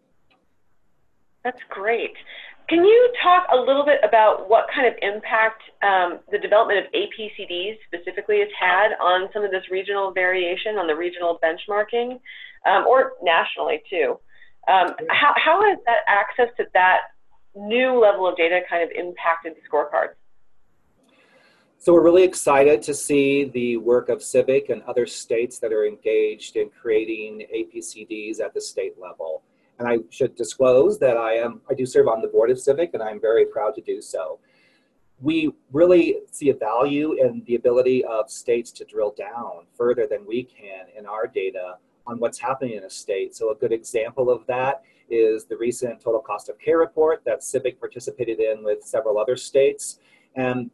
That's 1.44 1.62
great. 1.70 2.14
Can 2.70 2.84
you 2.84 3.14
talk 3.22 3.48
a 3.52 3.58
little 3.58 3.86
bit 3.86 4.00
about 4.04 4.50
what 4.50 4.66
kind 4.74 4.88
of 4.88 4.94
impact 5.02 5.62
um, 5.84 6.20
the 6.32 6.40
development 6.40 6.86
of 6.86 6.92
APCDs 6.94 7.78
specifically 7.86 8.40
has 8.40 8.48
had 8.58 8.94
on 9.02 9.30
some 9.34 9.44
of 9.44 9.52
this 9.52 9.64
regional 9.70 10.12
variation, 10.12 10.78
on 10.78 10.88
the 10.88 10.96
regional 10.96 11.40
benchmarking, 11.44 12.20
um, 12.66 12.88
or 12.88 13.14
nationally 13.22 13.84
too? 13.90 14.18
Um, 14.68 14.96
how, 15.10 15.34
how 15.36 15.62
has 15.68 15.78
that 15.86 16.00
access 16.08 16.48
to 16.58 16.66
that 16.74 17.02
new 17.56 18.00
level 18.00 18.28
of 18.28 18.38
data 18.38 18.62
kind 18.70 18.82
of 18.82 18.90
impacted 18.92 19.54
the 19.56 19.70
scorecards? 19.70 20.16
So 21.80 21.92
we're 21.92 22.02
really 22.02 22.24
excited 22.24 22.82
to 22.84 22.94
see 22.94 23.44
the 23.44 23.76
work 23.76 24.08
of 24.08 24.20
CIVHC 24.20 24.70
and 24.70 24.82
other 24.84 25.06
states 25.06 25.60
that 25.60 25.74
are 25.74 25.86
engaged 25.86 26.56
in 26.56 26.70
creating 26.70 27.46
APCDs 27.54 28.40
at 28.40 28.54
the 28.54 28.62
state 28.62 28.94
level. 28.98 29.44
And 29.80 29.88
I 29.88 30.00
should 30.10 30.36
disclose 30.36 31.00
that 31.00 31.18
I 31.18 31.34
am 31.34 31.62
I 31.70 31.74
do 31.74 31.86
serve 31.86 32.08
on 32.08 32.22
the 32.22 32.28
board 32.28 32.52
of 32.52 32.58
CIVHC 32.58 32.94
and 32.94 33.04
I'm 33.04 33.20
very 33.20 33.46
proud 33.46 33.76
to 33.76 33.82
do 33.82 34.02
so. 34.02 34.40
We 35.20 35.52
really 35.72 36.18
see 36.32 36.50
a 36.50 36.54
value 36.54 37.14
in 37.14 37.44
the 37.48 37.56
ability 37.56 38.04
of 38.06 38.30
states 38.30 38.72
to 38.74 38.86
drill 38.86 39.14
down 39.18 39.66
further 39.76 40.06
than 40.10 40.26
we 40.26 40.44
can 40.44 40.86
in 40.98 41.06
our 41.06 41.28
data 41.28 41.78
on 42.06 42.20
what's 42.20 42.40
happening 42.40 42.76
in 42.76 42.84
a 42.84 42.90
state. 42.90 43.36
So 43.36 43.52
a 43.52 43.56
good 43.56 43.72
example 43.72 44.30
of 44.30 44.46
that 44.48 44.84
is 45.10 45.46
the 45.46 45.58
recent 45.58 46.02
total 46.02 46.20
cost 46.20 46.50
of 46.50 46.60
care 46.60 46.78
report 46.78 47.24
that 47.26 47.42
CIVHC 47.42 47.80
participated 47.80 48.40
in 48.40 48.64
with 48.64 48.84
several 48.84 49.18
other 49.18 49.36
states. 49.36 50.00
And 50.36 50.72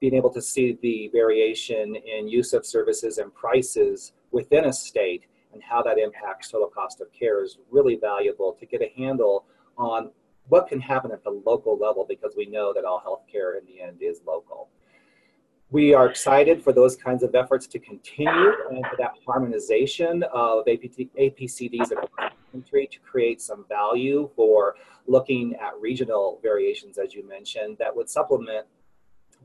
being 0.00 0.14
able 0.14 0.30
to 0.30 0.42
see 0.42 0.78
the 0.82 1.08
variation 1.12 1.96
in 1.96 2.28
use 2.28 2.52
of 2.52 2.64
services 2.64 3.18
and 3.18 3.34
prices 3.34 4.12
within 4.30 4.66
a 4.66 4.72
state 4.72 5.26
and 5.52 5.62
how 5.62 5.82
that 5.82 5.98
impacts 5.98 6.50
total 6.50 6.68
cost 6.68 7.00
of 7.00 7.08
care 7.12 7.44
is 7.44 7.58
really 7.70 7.96
valuable 7.96 8.56
to 8.58 8.66
get 8.66 8.82
a 8.82 8.92
handle 8.96 9.44
on 9.76 10.10
what 10.48 10.68
can 10.68 10.80
happen 10.80 11.12
at 11.12 11.22
the 11.24 11.42
local 11.46 11.78
level 11.78 12.04
because 12.08 12.34
we 12.36 12.46
know 12.46 12.72
that 12.72 12.84
all 12.84 13.00
healthcare 13.00 13.58
in 13.58 13.64
the 13.66 13.80
end 13.80 13.98
is 14.00 14.20
local. 14.26 14.68
We 15.70 15.94
are 15.94 16.06
excited 16.06 16.62
for 16.62 16.72
those 16.72 16.96
kinds 16.96 17.22
of 17.22 17.34
efforts 17.34 17.66
to 17.68 17.78
continue 17.78 18.52
and 18.70 18.84
for 18.86 18.96
that 18.98 19.12
harmonization 19.26 20.22
of 20.24 20.68
APT, 20.68 21.08
APCDs 21.18 21.92
across 21.92 22.32
the 22.32 22.58
country 22.58 22.86
to 22.92 22.98
create 23.00 23.40
some 23.40 23.64
value 23.68 24.28
for 24.36 24.74
looking 25.06 25.54
at 25.54 25.72
regional 25.80 26.38
variations, 26.42 26.98
as 26.98 27.14
you 27.14 27.26
mentioned, 27.26 27.78
that 27.78 27.94
would 27.94 28.10
supplement 28.10 28.66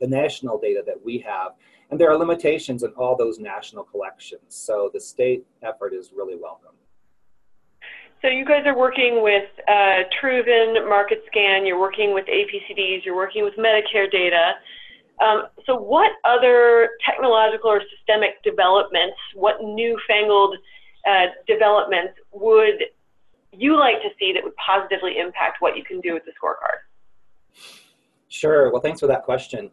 the 0.01 0.07
national 0.07 0.59
data 0.59 0.83
that 0.85 1.03
we 1.03 1.17
have. 1.19 1.53
And 1.89 1.99
there 1.99 2.11
are 2.11 2.17
limitations 2.17 2.83
in 2.83 2.91
all 2.91 3.15
those 3.15 3.39
national 3.39 3.83
collections. 3.83 4.41
So 4.49 4.89
the 4.93 4.99
state 4.99 5.45
effort 5.63 5.93
is 5.93 6.11
really 6.15 6.35
welcome. 6.35 6.73
So 8.21 8.27
you 8.27 8.45
guys 8.45 8.63
are 8.65 8.75
working 8.75 9.21
with 9.21 9.45
uh, 9.67 10.03
Truven, 10.19 10.75
MarketScan, 10.89 11.67
you're 11.67 11.79
working 11.79 12.13
with 12.13 12.25
APCDs, 12.25 13.05
you're 13.05 13.15
working 13.15 13.43
with 13.43 13.53
Medicare 13.57 14.11
data. 14.11 14.53
Um, 15.23 15.43
so 15.65 15.75
what 15.75 16.11
other 16.25 16.89
technological 17.05 17.69
or 17.69 17.81
systemic 17.95 18.41
developments, 18.43 19.17
what 19.35 19.57
newfangled 19.61 20.55
uh, 21.07 21.27
developments 21.47 22.13
would 22.31 22.85
you 23.51 23.79
like 23.79 24.01
to 24.01 24.09
see 24.19 24.33
that 24.33 24.43
would 24.43 24.55
positively 24.55 25.19
impact 25.19 25.57
what 25.59 25.77
you 25.77 25.83
can 25.83 26.01
do 26.01 26.13
with 26.13 26.23
the 26.25 26.31
scorecard? 26.31 26.81
Sure. 28.29 28.71
Well, 28.71 28.81
thanks 28.81 28.99
for 28.99 29.07
that 29.07 29.23
question 29.23 29.71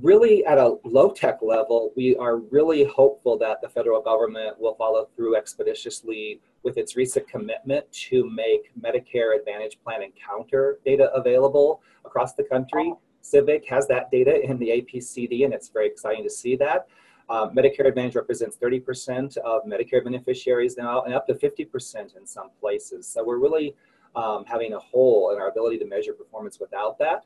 really 0.00 0.44
at 0.44 0.58
a 0.58 0.76
low 0.84 1.10
tech 1.10 1.38
level, 1.42 1.92
we 1.96 2.16
are 2.16 2.36
really 2.36 2.84
hopeful 2.84 3.36
that 3.38 3.60
the 3.60 3.68
federal 3.68 4.00
government 4.00 4.58
will 4.60 4.74
follow 4.74 5.08
through 5.16 5.36
expeditiously 5.36 6.40
with 6.62 6.76
its 6.76 6.96
recent 6.96 7.28
commitment 7.28 7.90
to 7.92 8.28
make 8.30 8.70
Medicare 8.80 9.36
Advantage 9.38 9.78
Plan 9.82 10.02
encounter 10.02 10.78
data 10.84 11.10
available 11.14 11.82
across 12.04 12.34
the 12.34 12.44
country. 12.44 12.92
CIVHC 13.22 13.68
has 13.68 13.86
that 13.88 14.10
data 14.10 14.42
in 14.42 14.58
the 14.58 14.68
APCD, 14.68 15.44
and 15.44 15.52
it's 15.52 15.68
very 15.68 15.86
exciting 15.86 16.22
to 16.22 16.30
see 16.30 16.56
that. 16.56 16.86
Uh, 17.28 17.48
Medicare 17.48 17.86
Advantage 17.86 18.16
represents 18.16 18.56
30% 18.56 19.36
of 19.38 19.62
Medicare 19.64 20.02
beneficiaries 20.02 20.76
now, 20.76 21.02
and 21.02 21.14
up 21.14 21.26
to 21.26 21.34
50% 21.34 22.16
in 22.16 22.26
some 22.26 22.50
places. 22.60 23.06
So 23.06 23.24
we're 23.24 23.38
really 23.38 23.74
um, 24.16 24.44
having 24.46 24.72
a 24.72 24.78
hole 24.78 25.30
in 25.32 25.40
our 25.40 25.48
ability 25.48 25.78
to 25.78 25.84
measure 25.84 26.12
performance 26.12 26.58
without 26.58 26.98
that. 26.98 27.24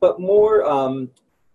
But 0.00 0.20
more 0.20 0.64
um, 0.64 1.10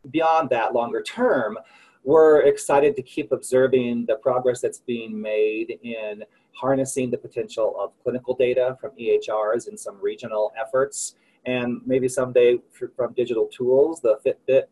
beyond 0.09 0.49
that 0.49 0.73
longer 0.73 1.01
term, 1.01 1.57
we're 2.03 2.41
excited 2.41 2.95
to 2.95 3.01
keep 3.03 3.31
observing 3.31 4.05
the 4.07 4.15
progress 4.15 4.59
that's 4.59 4.79
being 4.79 5.21
made 5.21 5.77
in 5.83 6.23
harnessing 6.53 7.11
the 7.11 7.17
potential 7.17 7.75
of 7.79 7.91
clinical 8.03 8.35
data 8.35 8.77
from 8.81 8.91
EHRs 8.99 9.67
and 9.67 9.79
some 9.79 9.99
regional 10.01 10.51
efforts, 10.59 11.15
and 11.45 11.81
maybe 11.85 12.07
someday 12.07 12.57
from 12.95 13.13
digital 13.13 13.47
tools, 13.47 14.01
the 14.01 14.19
Fitbit 14.25 14.63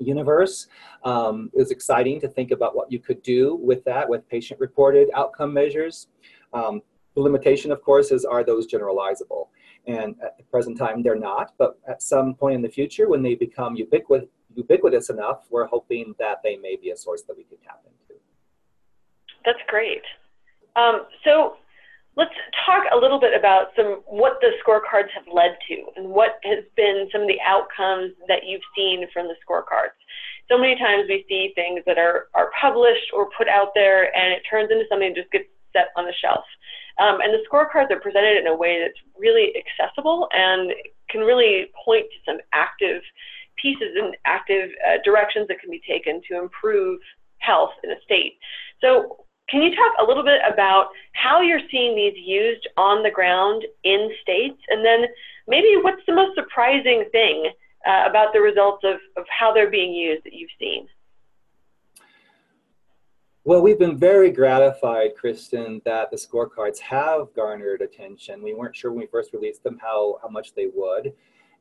universe 0.00 0.66
um, 1.04 1.50
is 1.54 1.70
exciting 1.70 2.20
to 2.20 2.28
think 2.28 2.50
about 2.50 2.74
what 2.74 2.90
you 2.90 2.98
could 2.98 3.22
do 3.22 3.56
with 3.56 3.84
that 3.84 4.08
with 4.08 4.28
patient 4.28 4.58
reported 4.58 5.08
outcome 5.14 5.52
measures. 5.52 6.08
Um, 6.52 6.82
the 7.14 7.20
limitation, 7.20 7.70
of 7.70 7.80
course, 7.82 8.10
is 8.10 8.24
are 8.24 8.42
those 8.42 8.66
generalizable? 8.66 9.48
And 9.86 10.16
at 10.22 10.36
the 10.36 10.44
present 10.44 10.78
time, 10.78 11.02
they're 11.02 11.14
not, 11.14 11.52
but 11.58 11.78
at 11.88 12.02
some 12.02 12.34
point 12.34 12.56
in 12.56 12.62
the 12.62 12.68
future, 12.68 13.08
when 13.08 13.22
they 13.22 13.34
become 13.34 13.76
ubiquitous, 13.76 14.28
ubiquitous 14.54 15.10
enough, 15.10 15.44
we're 15.50 15.66
hoping 15.66 16.14
that 16.18 16.40
they 16.42 16.56
may 16.56 16.76
be 16.76 16.90
a 16.90 16.96
source 16.96 17.22
that 17.22 17.36
we 17.36 17.44
could 17.44 17.62
tap 17.62 17.82
into. 17.84 18.20
That's 19.44 19.58
great. 19.68 20.02
Um, 20.76 21.06
so 21.24 21.56
let's 22.16 22.34
talk 22.66 22.84
a 22.92 22.96
little 22.96 23.20
bit 23.20 23.34
about 23.38 23.68
some 23.76 24.02
what 24.06 24.38
the 24.40 24.50
scorecards 24.62 25.10
have 25.14 25.26
led 25.32 25.56
to 25.68 25.76
and 25.96 26.08
what 26.08 26.38
has 26.44 26.64
been 26.76 27.08
some 27.12 27.22
of 27.22 27.28
the 27.28 27.40
outcomes 27.44 28.12
that 28.28 28.46
you've 28.46 28.64
seen 28.76 29.06
from 29.12 29.26
the 29.26 29.34
scorecards. 29.42 29.98
So 30.50 30.58
many 30.58 30.76
times 30.76 31.04
we 31.08 31.24
see 31.28 31.52
things 31.54 31.82
that 31.86 31.98
are, 31.98 32.28
are 32.34 32.50
published 32.60 33.10
or 33.14 33.30
put 33.36 33.48
out 33.48 33.72
there 33.74 34.14
and 34.16 34.32
it 34.32 34.42
turns 34.48 34.70
into 34.70 34.84
something 34.88 35.14
that 35.14 35.20
just 35.20 35.32
gets 35.32 35.48
set 35.72 35.88
on 35.96 36.06
the 36.06 36.14
shelf. 36.20 36.44
Um, 37.00 37.18
and 37.20 37.34
the 37.34 37.42
scorecards 37.50 37.90
are 37.90 37.98
presented 37.98 38.38
in 38.38 38.46
a 38.46 38.54
way 38.54 38.78
that's 38.78 39.00
really 39.18 39.52
accessible 39.58 40.28
and 40.32 40.72
can 41.10 41.22
really 41.22 41.66
point 41.84 42.06
to 42.06 42.18
some 42.30 42.38
active 42.52 43.02
pieces 43.60 43.96
and 43.96 44.16
active 44.24 44.70
uh, 44.86 44.98
directions 45.04 45.48
that 45.48 45.60
can 45.60 45.70
be 45.70 45.82
taken 45.88 46.20
to 46.28 46.38
improve 46.38 47.00
health 47.38 47.72
in 47.82 47.90
a 47.90 48.00
state. 48.04 48.34
So 48.80 49.24
can 49.48 49.62
you 49.62 49.70
talk 49.70 49.92
a 50.00 50.04
little 50.04 50.24
bit 50.24 50.40
about 50.50 50.88
how 51.12 51.40
you're 51.40 51.60
seeing 51.70 51.94
these 51.94 52.14
used 52.16 52.66
on 52.76 53.02
the 53.02 53.10
ground 53.10 53.64
in 53.84 54.10
states? 54.22 54.60
And 54.68 54.84
then 54.84 55.04
maybe 55.46 55.76
what's 55.82 56.02
the 56.06 56.14
most 56.14 56.34
surprising 56.34 57.04
thing 57.12 57.50
uh, 57.86 58.04
about 58.08 58.32
the 58.32 58.40
results 58.40 58.82
of, 58.84 58.96
of 59.16 59.24
how 59.28 59.52
they're 59.52 59.70
being 59.70 59.92
used 59.92 60.24
that 60.24 60.32
you've 60.32 60.50
seen? 60.58 60.88
Well, 63.46 63.60
we've 63.60 63.78
been 63.78 63.98
very 63.98 64.30
gratified, 64.30 65.10
Kristen, 65.16 65.82
that 65.84 66.10
the 66.10 66.16
scorecards 66.16 66.78
have 66.78 67.26
garnered 67.36 67.82
attention. 67.82 68.42
We 68.42 68.54
weren't 68.54 68.74
sure 68.74 68.90
when 68.90 69.00
we 69.00 69.06
first 69.06 69.34
released 69.34 69.62
them 69.62 69.78
how, 69.82 70.18
how 70.22 70.28
much 70.28 70.54
they 70.54 70.68
would. 70.74 71.12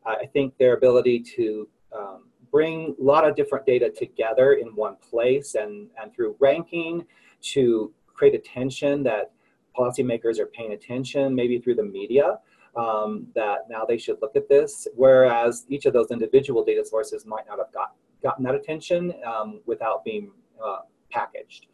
I 0.05 0.25
think 0.25 0.57
their 0.57 0.75
ability 0.75 1.19
to 1.35 1.67
um, 1.97 2.25
bring 2.51 2.95
a 2.99 3.03
lot 3.03 3.27
of 3.27 3.35
different 3.35 3.65
data 3.65 3.89
together 3.89 4.53
in 4.53 4.67
one 4.75 4.95
place 4.97 5.55
and, 5.55 5.89
and 6.01 6.13
through 6.13 6.35
ranking 6.39 7.05
to 7.41 7.91
create 8.13 8.35
attention 8.35 9.03
that 9.03 9.31
policymakers 9.77 10.39
are 10.39 10.45
paying 10.45 10.73
attention, 10.73 11.33
maybe 11.33 11.57
through 11.59 11.75
the 11.75 11.83
media, 11.83 12.37
um, 12.75 13.27
that 13.35 13.69
now 13.69 13.85
they 13.85 13.97
should 13.97 14.17
look 14.21 14.35
at 14.35 14.47
this, 14.47 14.87
whereas 14.95 15.65
each 15.69 15.85
of 15.85 15.93
those 15.93 16.11
individual 16.11 16.63
data 16.63 16.85
sources 16.85 17.25
might 17.25 17.45
not 17.47 17.57
have 17.57 17.71
got, 17.73 17.93
gotten 18.21 18.43
that 18.43 18.55
attention 18.55 19.13
um, 19.25 19.61
without 19.65 20.03
being 20.03 20.31
uh, 20.63 20.79
packaged. 21.11 21.67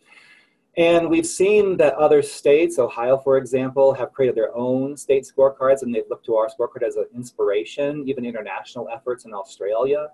And 0.77 1.09
we've 1.09 1.25
seen 1.25 1.77
that 1.77 1.95
other 1.95 2.21
states, 2.21 2.79
Ohio, 2.79 3.17
for 3.17 3.37
example, 3.37 3.93
have 3.93 4.13
created 4.13 4.35
their 4.35 4.55
own 4.55 4.95
state 4.95 5.27
scorecards, 5.27 5.81
and 5.81 5.93
they've 5.93 6.07
looked 6.09 6.25
to 6.27 6.35
our 6.35 6.47
scorecard 6.47 6.83
as 6.87 6.95
an 6.95 7.05
inspiration, 7.15 8.07
even 8.07 8.23
international 8.23 8.87
efforts 8.89 9.25
in 9.25 9.33
Australia. 9.33 10.07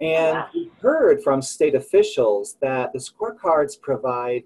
And 0.00 0.44
we've 0.52 0.72
heard 0.80 1.22
from 1.22 1.40
state 1.40 1.74
officials 1.74 2.56
that 2.60 2.92
the 2.92 2.98
scorecards 2.98 3.80
provide 3.80 4.42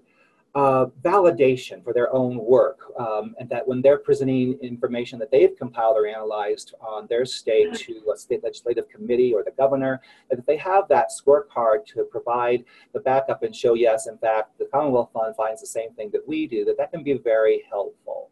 uh, 0.55 0.87
validation 1.03 1.83
for 1.83 1.93
their 1.93 2.11
own 2.13 2.37
work, 2.37 2.79
um, 2.99 3.35
and 3.39 3.47
that 3.49 3.67
when 3.67 3.81
they're 3.81 3.99
presenting 3.99 4.57
information 4.61 5.19
that 5.19 5.29
they've 5.31 5.55
compiled 5.57 5.95
or 5.95 6.07
analyzed 6.07 6.73
on 6.81 7.05
their 7.07 7.25
state 7.25 7.73
to 7.75 8.01
a 8.13 8.17
state 8.17 8.43
legislative 8.43 8.89
committee 8.89 9.33
or 9.33 9.43
the 9.43 9.51
governor, 9.51 10.01
that 10.29 10.45
they 10.47 10.57
have 10.57 10.87
that 10.87 11.11
scorecard 11.11 11.85
to 11.85 12.03
provide 12.05 12.65
the 12.93 12.99
backup 12.99 13.43
and 13.43 13.55
show, 13.55 13.75
yes, 13.75 14.07
in 14.07 14.17
fact, 14.17 14.57
the 14.57 14.65
Commonwealth 14.65 15.11
Fund 15.13 15.35
finds 15.35 15.61
the 15.61 15.67
same 15.67 15.91
thing 15.93 16.09
that 16.11 16.27
we 16.27 16.47
do, 16.47 16.65
that 16.65 16.77
that 16.77 16.91
can 16.91 17.03
be 17.03 17.13
very 17.13 17.63
helpful. 17.69 18.29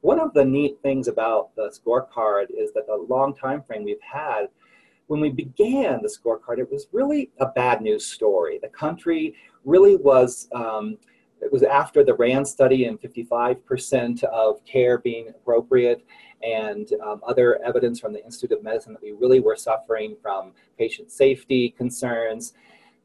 One 0.00 0.20
of 0.20 0.32
the 0.32 0.44
neat 0.44 0.78
things 0.80 1.08
about 1.08 1.54
the 1.56 1.74
scorecard 1.76 2.46
is 2.56 2.72
that 2.74 2.86
the 2.86 3.04
long 3.08 3.34
time 3.34 3.64
frame 3.64 3.82
we've 3.82 4.00
had 4.00 4.46
when 5.08 5.20
we 5.20 5.30
began 5.30 6.00
the 6.02 6.08
scorecard, 6.08 6.58
it 6.58 6.70
was 6.70 6.86
really 6.92 7.30
a 7.40 7.46
bad 7.46 7.82
news 7.82 8.06
story. 8.06 8.58
The 8.62 8.68
country 8.68 9.34
really 9.64 9.96
was 9.96 10.48
um, 10.54 10.98
it 11.40 11.52
was 11.52 11.62
after 11.62 12.04
the 12.04 12.14
RAND 12.14 12.46
study 12.46 12.84
and 12.86 13.00
55% 13.00 14.24
of 14.24 14.64
care 14.64 14.98
being 14.98 15.28
appropriate 15.28 16.04
and 16.42 16.88
um, 17.04 17.20
other 17.26 17.62
evidence 17.64 18.00
from 18.00 18.12
the 18.12 18.24
Institute 18.24 18.56
of 18.56 18.62
Medicine 18.62 18.92
that 18.92 19.02
we 19.02 19.12
really 19.12 19.40
were 19.40 19.56
suffering 19.56 20.16
from 20.20 20.52
patient 20.78 21.10
safety 21.10 21.70
concerns. 21.70 22.54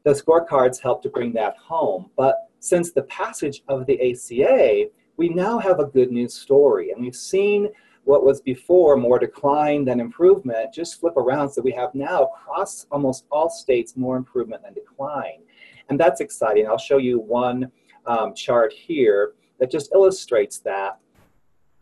The 0.02 0.10
scorecards 0.10 0.80
helped 0.80 1.04
to 1.04 1.08
bring 1.10 1.32
that 1.34 1.56
home. 1.56 2.10
But 2.16 2.48
since 2.58 2.92
the 2.92 3.02
passage 3.02 3.62
of 3.68 3.86
the 3.86 4.00
ACA, 4.10 4.90
we 5.16 5.28
now 5.28 5.58
have 5.58 5.78
a 5.78 5.86
good 5.86 6.10
news 6.10 6.34
story. 6.34 6.90
And 6.90 7.00
we've 7.00 7.14
seen 7.14 7.68
what 8.04 8.24
was 8.24 8.40
before 8.40 8.96
more 8.96 9.18
decline 9.18 9.84
than 9.84 10.00
improvement 10.00 10.72
just 10.72 11.00
flip 11.00 11.16
around. 11.16 11.50
So 11.50 11.62
we 11.62 11.72
have 11.72 11.94
now 11.94 12.24
across 12.24 12.86
almost 12.90 13.26
all 13.30 13.48
states 13.48 13.96
more 13.96 14.16
improvement 14.16 14.62
than 14.62 14.74
decline. 14.74 15.40
And 15.88 15.98
that's 15.98 16.20
exciting. 16.20 16.66
I'll 16.66 16.78
show 16.78 16.98
you 16.98 17.18
one 17.20 17.70
um, 18.06 18.34
chart 18.34 18.72
here 18.72 19.32
that 19.58 19.70
just 19.70 19.92
illustrates 19.92 20.58
that 20.60 20.98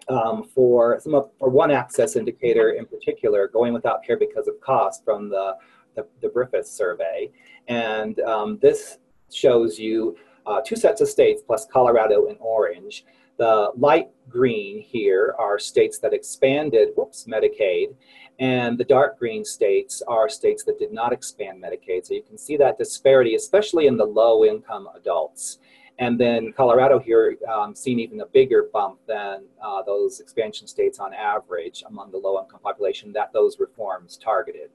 um, 0.09 0.45
for 0.45 0.99
some 1.01 1.15
of, 1.15 1.31
for 1.39 1.49
one 1.49 1.71
access 1.71 2.17
indicator 2.17 2.71
in 2.71 2.87
particular, 2.87 3.49
going 3.49 3.73
without 3.73 4.05
care 4.05 4.17
because 4.17 4.49
of 4.49 4.61
cost 4.61 5.05
from 5.05 5.29
the, 5.29 5.57
the, 5.95 6.07
the 6.21 6.29
Griffith 6.29 6.67
survey. 6.67 7.31
And 7.69 8.19
um, 8.21 8.59
this 8.61 8.99
shows 9.33 9.79
you 9.79 10.17
uh, 10.47 10.61
two 10.65 10.77
sets 10.77 11.01
of 11.01 11.09
states 11.09 11.43
plus 11.47 11.67
Colorado 11.67 12.27
in 12.27 12.37
orange. 12.41 13.05
The 13.39 13.71
light 13.77 14.09
green 14.29 14.81
here 14.81 15.35
are 15.39 15.59
states 15.59 15.99
that 15.99 16.13
expanded, 16.13 16.89
whoops, 16.97 17.27
Medicaid, 17.27 17.95
and 18.39 18.79
the 18.79 18.85
dark 18.85 19.19
green 19.19 19.45
states 19.45 20.03
are 20.07 20.29
states 20.29 20.65
that 20.65 20.79
did 20.79 20.93
not 20.93 21.13
expand 21.13 21.63
Medicaid. 21.63 22.07
So 22.07 22.15
you 22.15 22.23
can 22.23 22.39
see 22.39 22.57
that 22.57 22.79
disparity, 22.79 23.35
especially 23.35 23.87
in 23.87 23.97
the 23.97 24.05
low 24.05 24.45
income 24.45 24.89
adults. 24.97 25.59
And 25.99 26.19
then 26.19 26.53
Colorado 26.53 26.99
here 26.99 27.37
um, 27.53 27.75
seen 27.75 28.01
even 28.01 28.21
a 28.21 28.27
bigger 28.27 28.69
bump 28.73 28.99
than 29.07 29.45
uh, 29.63 29.83
those 29.83 30.21
expansion 30.21 30.67
states 30.67 30.99
on 30.99 31.13
average 31.13 31.85
among 31.87 32.11
the 32.11 32.19
low 32.19 32.43
income 32.43 32.61
population 32.61 33.13
that 33.13 33.33
those 33.33 33.61
reforms 33.61 34.17
targeted. 34.17 34.71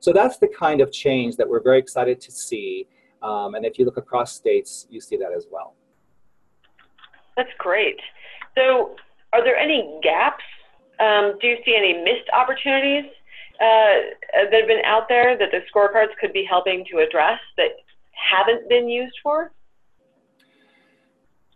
So 0.00 0.12
that's 0.12 0.38
the 0.38 0.48
kind 0.48 0.80
of 0.80 0.92
change 0.92 1.36
that 1.36 1.48
we're 1.48 1.62
very 1.62 1.78
excited 1.78 2.20
to 2.20 2.30
see. 2.30 2.86
Um, 3.22 3.54
and 3.54 3.64
if 3.64 3.78
you 3.78 3.84
look 3.84 3.96
across 3.96 4.36
states, 4.36 4.86
you 4.90 5.00
see 5.00 5.16
that 5.16 5.32
as 5.36 5.46
well. 5.50 5.74
That's 7.38 7.54
great. 7.56 8.00
So 8.56 8.96
are 9.32 9.44
there 9.44 9.56
any 9.56 10.00
gaps? 10.02 10.42
Um, 10.98 11.38
do 11.40 11.46
you 11.46 11.58
see 11.64 11.76
any 11.76 12.02
missed 12.02 12.28
opportunities 12.34 13.04
uh, 13.60 13.94
that 14.34 14.52
have 14.52 14.66
been 14.66 14.84
out 14.84 15.08
there 15.08 15.38
that 15.38 15.50
the 15.52 15.60
scorecards 15.72 16.16
could 16.20 16.32
be 16.32 16.44
helping 16.44 16.84
to 16.90 16.98
address 16.98 17.38
that 17.56 17.76
haven't 18.10 18.68
been 18.68 18.88
used 18.88 19.14
for? 19.22 19.52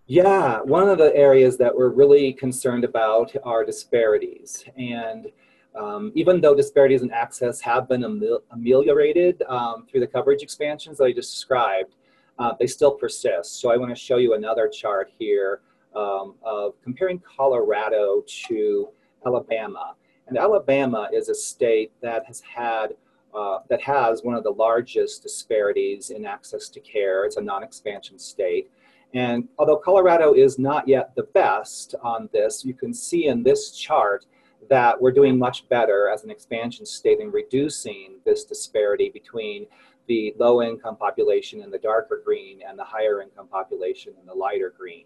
Yeah, 0.06 0.60
one 0.60 0.88
of 0.88 0.98
the 0.98 1.14
areas 1.16 1.58
that 1.58 1.76
we're 1.76 1.88
really 1.88 2.32
concerned 2.32 2.84
about 2.84 3.34
are 3.42 3.64
disparities. 3.64 4.64
And 4.76 5.32
um, 5.74 6.12
even 6.14 6.40
though 6.40 6.54
disparities 6.54 7.02
in 7.02 7.10
access 7.10 7.60
have 7.62 7.88
been 7.88 8.04
ameliorated 8.52 9.42
um, 9.48 9.86
through 9.90 10.00
the 10.00 10.06
coverage 10.06 10.44
expansions 10.44 10.98
that 10.98 11.04
I 11.04 11.12
just 11.12 11.32
described, 11.32 11.96
uh, 12.38 12.52
they 12.60 12.68
still 12.68 12.92
persist. 12.92 13.60
So 13.60 13.72
I 13.72 13.76
want 13.76 13.90
to 13.90 14.00
show 14.00 14.18
you 14.18 14.34
another 14.34 14.68
chart 14.68 15.10
here 15.18 15.60
um, 15.94 16.34
of 16.42 16.74
comparing 16.82 17.20
Colorado 17.20 18.22
to 18.26 18.88
Alabama. 19.26 19.94
And 20.26 20.38
Alabama 20.38 21.08
is 21.12 21.28
a 21.28 21.34
state 21.34 21.92
that 22.00 22.24
has 22.26 22.40
had 22.40 22.94
uh, 23.34 23.60
that 23.70 23.80
has 23.80 24.22
one 24.22 24.34
of 24.34 24.44
the 24.44 24.50
largest 24.50 25.22
disparities 25.22 26.10
in 26.10 26.26
access 26.26 26.68
to 26.68 26.80
care. 26.80 27.24
It's 27.24 27.38
a 27.38 27.40
non-expansion 27.40 28.18
state. 28.18 28.70
And 29.14 29.48
although 29.58 29.76
Colorado 29.76 30.34
is 30.34 30.58
not 30.58 30.86
yet 30.86 31.14
the 31.14 31.22
best 31.22 31.94
on 32.02 32.28
this, 32.32 32.62
you 32.62 32.74
can 32.74 32.92
see 32.92 33.28
in 33.28 33.42
this 33.42 33.70
chart 33.70 34.26
that 34.68 35.00
we're 35.00 35.12
doing 35.12 35.38
much 35.38 35.68
better 35.68 36.08
as 36.08 36.24
an 36.24 36.30
expansion 36.30 36.84
state 36.84 37.20
in 37.20 37.30
reducing 37.30 38.16
this 38.24 38.44
disparity 38.44 39.10
between 39.10 39.66
the 40.08 40.34
low 40.38 40.62
income 40.62 40.96
population 40.96 41.62
in 41.62 41.70
the 41.70 41.78
darker 41.78 42.22
green 42.24 42.60
and 42.66 42.78
the 42.78 42.84
higher 42.84 43.22
income 43.22 43.48
population 43.48 44.12
in 44.20 44.26
the 44.26 44.34
lighter 44.34 44.74
green 44.76 45.04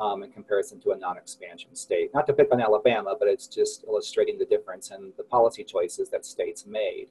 um, 0.00 0.22
in 0.22 0.30
comparison 0.32 0.80
to 0.80 0.90
a 0.90 0.96
non-expansion 0.96 1.74
state. 1.74 2.10
Not 2.14 2.26
to 2.26 2.32
pick 2.32 2.52
on 2.52 2.60
Alabama, 2.60 3.14
but 3.18 3.28
it's 3.28 3.46
just 3.46 3.84
illustrating 3.86 4.38
the 4.38 4.46
difference 4.46 4.90
in 4.90 5.12
the 5.16 5.24
policy 5.24 5.64
choices 5.64 6.08
that 6.10 6.24
states 6.24 6.66
made. 6.66 7.08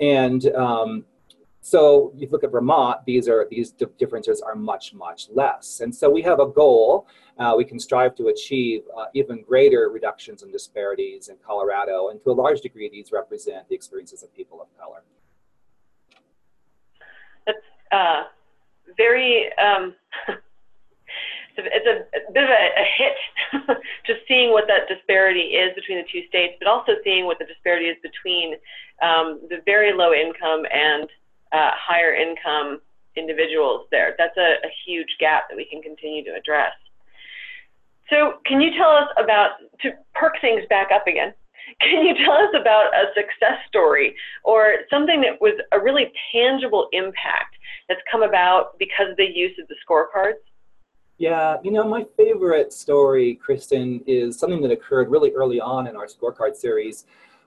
And 0.00 0.46
um, 0.54 1.04
so 1.60 2.12
you 2.16 2.28
look 2.30 2.44
at 2.44 2.52
Vermont, 2.52 3.00
these 3.04 3.28
are 3.28 3.46
these 3.50 3.72
differences 3.72 4.40
are 4.40 4.54
much, 4.54 4.94
much 4.94 5.28
less. 5.34 5.80
And 5.80 5.94
so 5.94 6.08
we 6.08 6.22
have 6.22 6.40
a 6.40 6.46
goal. 6.46 7.06
Uh, 7.38 7.54
we 7.56 7.64
can 7.64 7.78
strive 7.78 8.14
to 8.16 8.28
achieve 8.28 8.82
uh, 8.96 9.04
even 9.14 9.42
greater 9.42 9.90
reductions 9.92 10.42
in 10.42 10.50
disparities 10.50 11.28
in 11.28 11.36
Colorado. 11.44 12.08
And 12.08 12.22
to 12.22 12.30
a 12.30 12.32
large 12.32 12.60
degree, 12.60 12.88
these 12.88 13.12
represent 13.12 13.68
the 13.68 13.74
experiences 13.74 14.22
of 14.22 14.34
people 14.34 14.60
of 14.60 14.68
color. 14.78 15.02
That's 17.46 17.58
uh, 17.92 18.24
very, 18.96 19.52
um, 19.58 19.94
it's 21.66 21.86
a, 21.86 22.06
a 22.16 22.32
bit 22.32 22.44
of 22.44 22.50
a, 22.50 22.64
a 22.78 22.86
hit 22.96 23.16
just 24.06 24.20
seeing 24.28 24.52
what 24.52 24.66
that 24.68 24.88
disparity 24.88 25.56
is 25.58 25.74
between 25.74 25.98
the 25.98 26.08
two 26.10 26.26
states, 26.28 26.54
but 26.58 26.68
also 26.68 26.92
seeing 27.04 27.26
what 27.26 27.38
the 27.38 27.44
disparity 27.44 27.86
is 27.86 27.96
between 28.02 28.54
um, 29.02 29.40
the 29.48 29.62
very 29.64 29.92
low 29.92 30.12
income 30.12 30.64
and 30.72 31.08
uh, 31.52 31.70
higher 31.74 32.14
income 32.14 32.80
individuals 33.16 33.86
there. 33.90 34.14
That's 34.18 34.36
a, 34.36 34.62
a 34.62 34.70
huge 34.86 35.16
gap 35.18 35.48
that 35.48 35.56
we 35.56 35.64
can 35.64 35.82
continue 35.82 36.24
to 36.24 36.34
address. 36.34 36.72
So 38.10 38.40
can 38.46 38.60
you 38.60 38.70
tell 38.76 38.90
us 38.90 39.08
about, 39.18 39.60
to 39.82 39.92
perk 40.14 40.40
things 40.40 40.62
back 40.70 40.88
up 40.92 41.06
again, 41.06 41.34
can 41.80 42.06
you 42.06 42.14
tell 42.24 42.34
us 42.34 42.54
about 42.58 42.94
a 42.94 43.12
success 43.14 43.58
story 43.68 44.16
or 44.44 44.88
something 44.90 45.20
that 45.20 45.40
was 45.40 45.54
a 45.72 45.78
really 45.78 46.10
tangible 46.32 46.88
impact 46.92 47.56
that's 47.88 48.00
come 48.10 48.22
about 48.22 48.78
because 48.78 49.10
of 49.10 49.16
the 49.16 49.26
use 49.26 49.52
of 49.60 49.68
the 49.68 49.76
scorecards? 49.84 50.40
Yeah, 51.18 51.56
you 51.64 51.72
know, 51.72 51.82
my 51.82 52.06
favorite 52.16 52.72
story, 52.72 53.34
Kristen, 53.34 54.04
is 54.06 54.38
something 54.38 54.62
that 54.62 54.70
occurred 54.70 55.10
really 55.10 55.32
early 55.32 55.60
on 55.60 55.88
in 55.88 55.96
our 55.96 56.06
scorecard 56.06 56.54
series. 56.54 57.06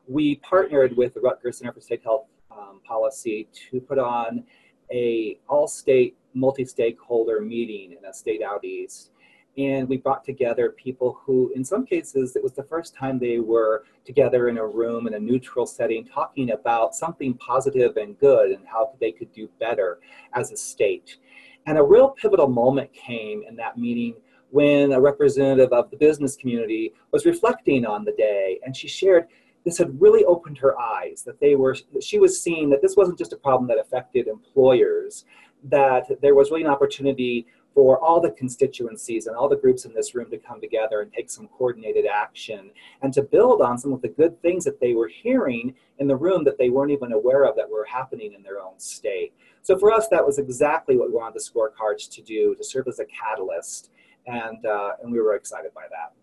We 0.10 0.36
partnered 0.36 0.98
with 0.98 1.14
the 1.14 1.22
Rutgers 1.22 1.60
Center 1.60 1.72
for 1.72 1.80
State 1.80 2.04
Health 2.04 2.26
um, 2.52 2.82
policy 2.84 3.48
to 3.72 3.80
put 3.80 3.98
on 3.98 4.44
a 4.92 5.40
all-state 5.48 6.18
multi-stakeholder 6.34 7.40
meeting 7.40 7.94
in 7.98 8.04
a 8.04 8.14
state 8.14 8.42
out 8.42 8.66
east 8.66 9.12
and 9.58 9.88
we 9.90 9.98
brought 9.98 10.24
together 10.24 10.72
people 10.72 11.20
who 11.26 11.52
in 11.56 11.64
some 11.64 11.86
cases 11.86 12.36
it 12.36 12.44
was 12.44 12.54
the 12.54 12.64
first 12.64 12.96
time 12.96 13.20
they 13.20 13.40
were 13.40 13.84
together 14.06 14.48
in 14.48 14.58
a 14.58 14.66
room 14.66 15.08
in 15.08 15.14
a 15.14 15.20
neutral 15.20 15.66
setting 15.66 16.06
talking 16.06 16.52
about 16.52 16.96
something 16.96 17.34
positive 17.34 17.98
and 17.98 18.18
good 18.18 18.52
and 18.52 18.66
how 18.66 18.94
they 19.02 19.12
could 19.12 19.32
do 19.34 19.50
better 19.60 20.00
as 20.34 20.52
a 20.52 20.58
state 20.58 21.18
and 21.66 21.78
a 21.78 21.84
real 21.84 22.10
pivotal 22.10 22.48
moment 22.48 22.92
came 22.94 23.44
in 23.48 23.56
that 23.56 23.78
meeting 23.78 24.16
when 24.50 24.92
a 24.92 25.00
representative 25.00 25.72
of 25.72 25.90
the 25.92 25.98
business 25.98 26.36
community 26.36 26.94
was 27.12 27.26
reflecting 27.26 27.86
on 27.86 28.04
the 28.04 28.12
day 28.14 28.60
and 28.66 28.76
she 28.76 28.88
shared 28.88 29.28
this 29.64 29.78
had 29.78 30.02
really 30.02 30.26
opened 30.26 30.58
her 30.58 30.78
eyes 30.80 31.24
that 31.24 31.40
they 31.40 31.56
were 31.56 31.76
that 31.94 32.04
she 32.04 32.20
was 32.20 32.42
seeing 32.42 32.70
that 32.70 32.82
this 32.82 32.96
wasn't 32.98 33.18
just 33.18 33.34
a 33.34 33.38
problem 33.38 33.68
that 33.68 33.80
affected 33.80 34.28
employers 34.28 35.26
that 35.64 36.06
there 36.22 36.36
was 36.36 36.50
really 36.50 36.64
an 36.64 36.70
opportunity 36.70 37.46
for 37.74 38.00
all 38.04 38.20
the 38.20 38.32
constituencies 38.32 39.28
and 39.28 39.36
all 39.36 39.48
the 39.48 39.56
groups 39.56 39.86
in 39.86 39.94
this 39.94 40.14
room 40.14 40.30
to 40.30 40.38
come 40.38 40.60
together 40.60 41.02
and 41.02 41.12
take 41.12 41.30
some 41.30 41.48
coordinated 41.48 42.06
action 42.06 42.70
and 43.02 43.14
to 43.14 43.22
build 43.22 43.62
on 43.62 43.78
some 43.78 43.94
of 43.94 44.02
the 44.02 44.10
good 44.10 44.42
things 44.42 44.66
that 44.66 44.80
they 44.80 44.94
were 44.94 45.08
hearing 45.08 45.74
in 46.00 46.08
the 46.08 46.16
room 46.16 46.44
that 46.44 46.58
they 46.58 46.70
weren't 46.70 46.92
even 46.92 47.14
aware 47.14 47.46
of 47.46 47.56
that 47.56 47.70
were 47.70 47.86
happening 47.86 48.34
in 48.34 48.44
their 48.44 48.60
own 48.60 48.78
state. 48.78 49.34
So 49.62 49.78
for 49.78 49.92
us, 49.92 50.08
that 50.10 50.26
was 50.26 50.38
exactly 50.38 50.98
what 50.98 51.10
we 51.10 51.16
wanted 51.16 51.36
the 51.36 51.40
scorecards 51.40 52.10
to 52.12 52.22
do, 52.22 52.56
to 52.56 52.64
serve 52.64 52.88
as 52.88 53.00
a 53.00 53.06
catalyst, 53.06 53.92
and, 54.28 54.66
uh, 54.66 54.92
and 55.02 55.12
we 55.12 55.22
were 55.22 55.36
excited 55.36 55.74
by 55.74 55.84
that. 55.92 56.14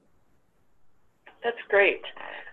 That's 1.42 1.56
great. 1.68 2.02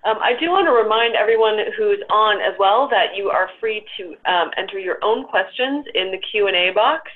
Um, 0.03 0.17
I 0.21 0.33
do 0.39 0.51
want 0.51 0.67
to 0.67 0.71
remind 0.71 1.15
everyone 1.15 1.57
who's 1.75 1.97
on 2.11 2.37
as 2.39 2.53
well 2.59 2.87
that 2.89 3.17
you 3.17 3.29
are 3.29 3.49
free 3.59 3.83
to 3.97 4.31
um, 4.31 4.51
enter 4.57 4.77
your 4.77 4.99
own 5.03 5.25
questions 5.25 5.85
in 5.95 6.11
the 6.11 6.19
Q&A 6.31 6.71
box 6.71 7.09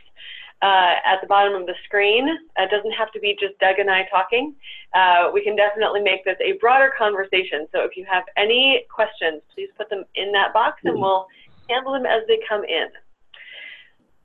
uh, 0.62 0.96
at 1.06 1.22
the 1.22 1.28
bottom 1.28 1.54
of 1.54 1.66
the 1.66 1.76
screen. 1.86 2.28
It 2.58 2.70
doesn't 2.70 2.92
have 2.92 3.12
to 3.14 3.20
be 3.20 3.38
just 3.40 3.58
Doug 3.60 3.80
and 3.80 3.90
I 3.90 4.08
talking. 4.12 4.56
Uh, 4.94 5.30
we 5.34 5.44
can 5.44 5.56
definitely 5.56 6.02
make 6.02 6.26
this 6.26 6.38
a 6.42 6.54
broader 6.60 6.92
conversation. 6.98 7.68
So 7.72 7.82
if 7.82 7.96
you 7.96 8.06
have 8.10 8.24
any 8.38 8.86
questions, 8.94 9.42
please 9.54 9.70
put 9.78 9.90
them 9.90 10.04
in 10.16 10.32
that 10.34 10.54
box 10.54 10.82
and 10.84 11.00
we'll 11.00 11.28
handle 11.70 11.94
them 11.94 12.06
as 12.06 12.24
they 12.28 12.40
come 12.48 12.64
in. 12.64 12.88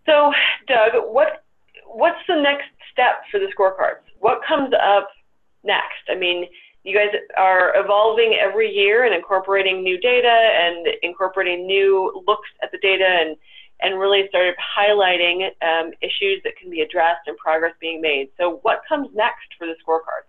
So 0.07 0.33
Doug, 0.67 1.13
what, 1.13 1.45
what's 1.87 2.19
the 2.29 2.41
next 2.41 2.67
step 2.93 3.23
for 3.31 3.39
the 3.39 3.47
scorecards? 3.57 4.03
What 4.19 4.41
comes 4.47 4.73
up 4.75 5.09
next? 5.63 6.09
I 6.09 6.17
mean, 6.17 6.47
you 6.83 6.95
guys 6.95 7.09
are 7.39 7.73
evolving 7.77 8.37
every 8.41 8.71
year 8.71 9.05
and 9.05 9.15
incorporating 9.15 9.83
new 9.83 9.99
data 9.99 10.29
and 10.29 10.87
incorporating 11.03 11.67
new 11.67 12.23
looks 12.27 12.49
at 12.63 12.71
the 12.73 12.79
data 12.79 13.07
and 13.07 13.37
and 13.81 13.99
really 13.99 14.27
started 14.29 14.55
highlighting 14.79 15.49
um, 15.63 15.91
issues 16.01 16.41
that 16.45 16.57
can 16.61 16.71
be 16.71 16.81
addressed 16.81 17.27
and 17.27 17.37
progress 17.37 17.75
being 17.81 18.01
made. 18.01 18.29
So 18.39 18.59
what 18.63 18.83
comes 18.89 19.09
next 19.15 19.55
for 19.59 19.67
the 19.67 19.75
scorecard? 19.87 20.25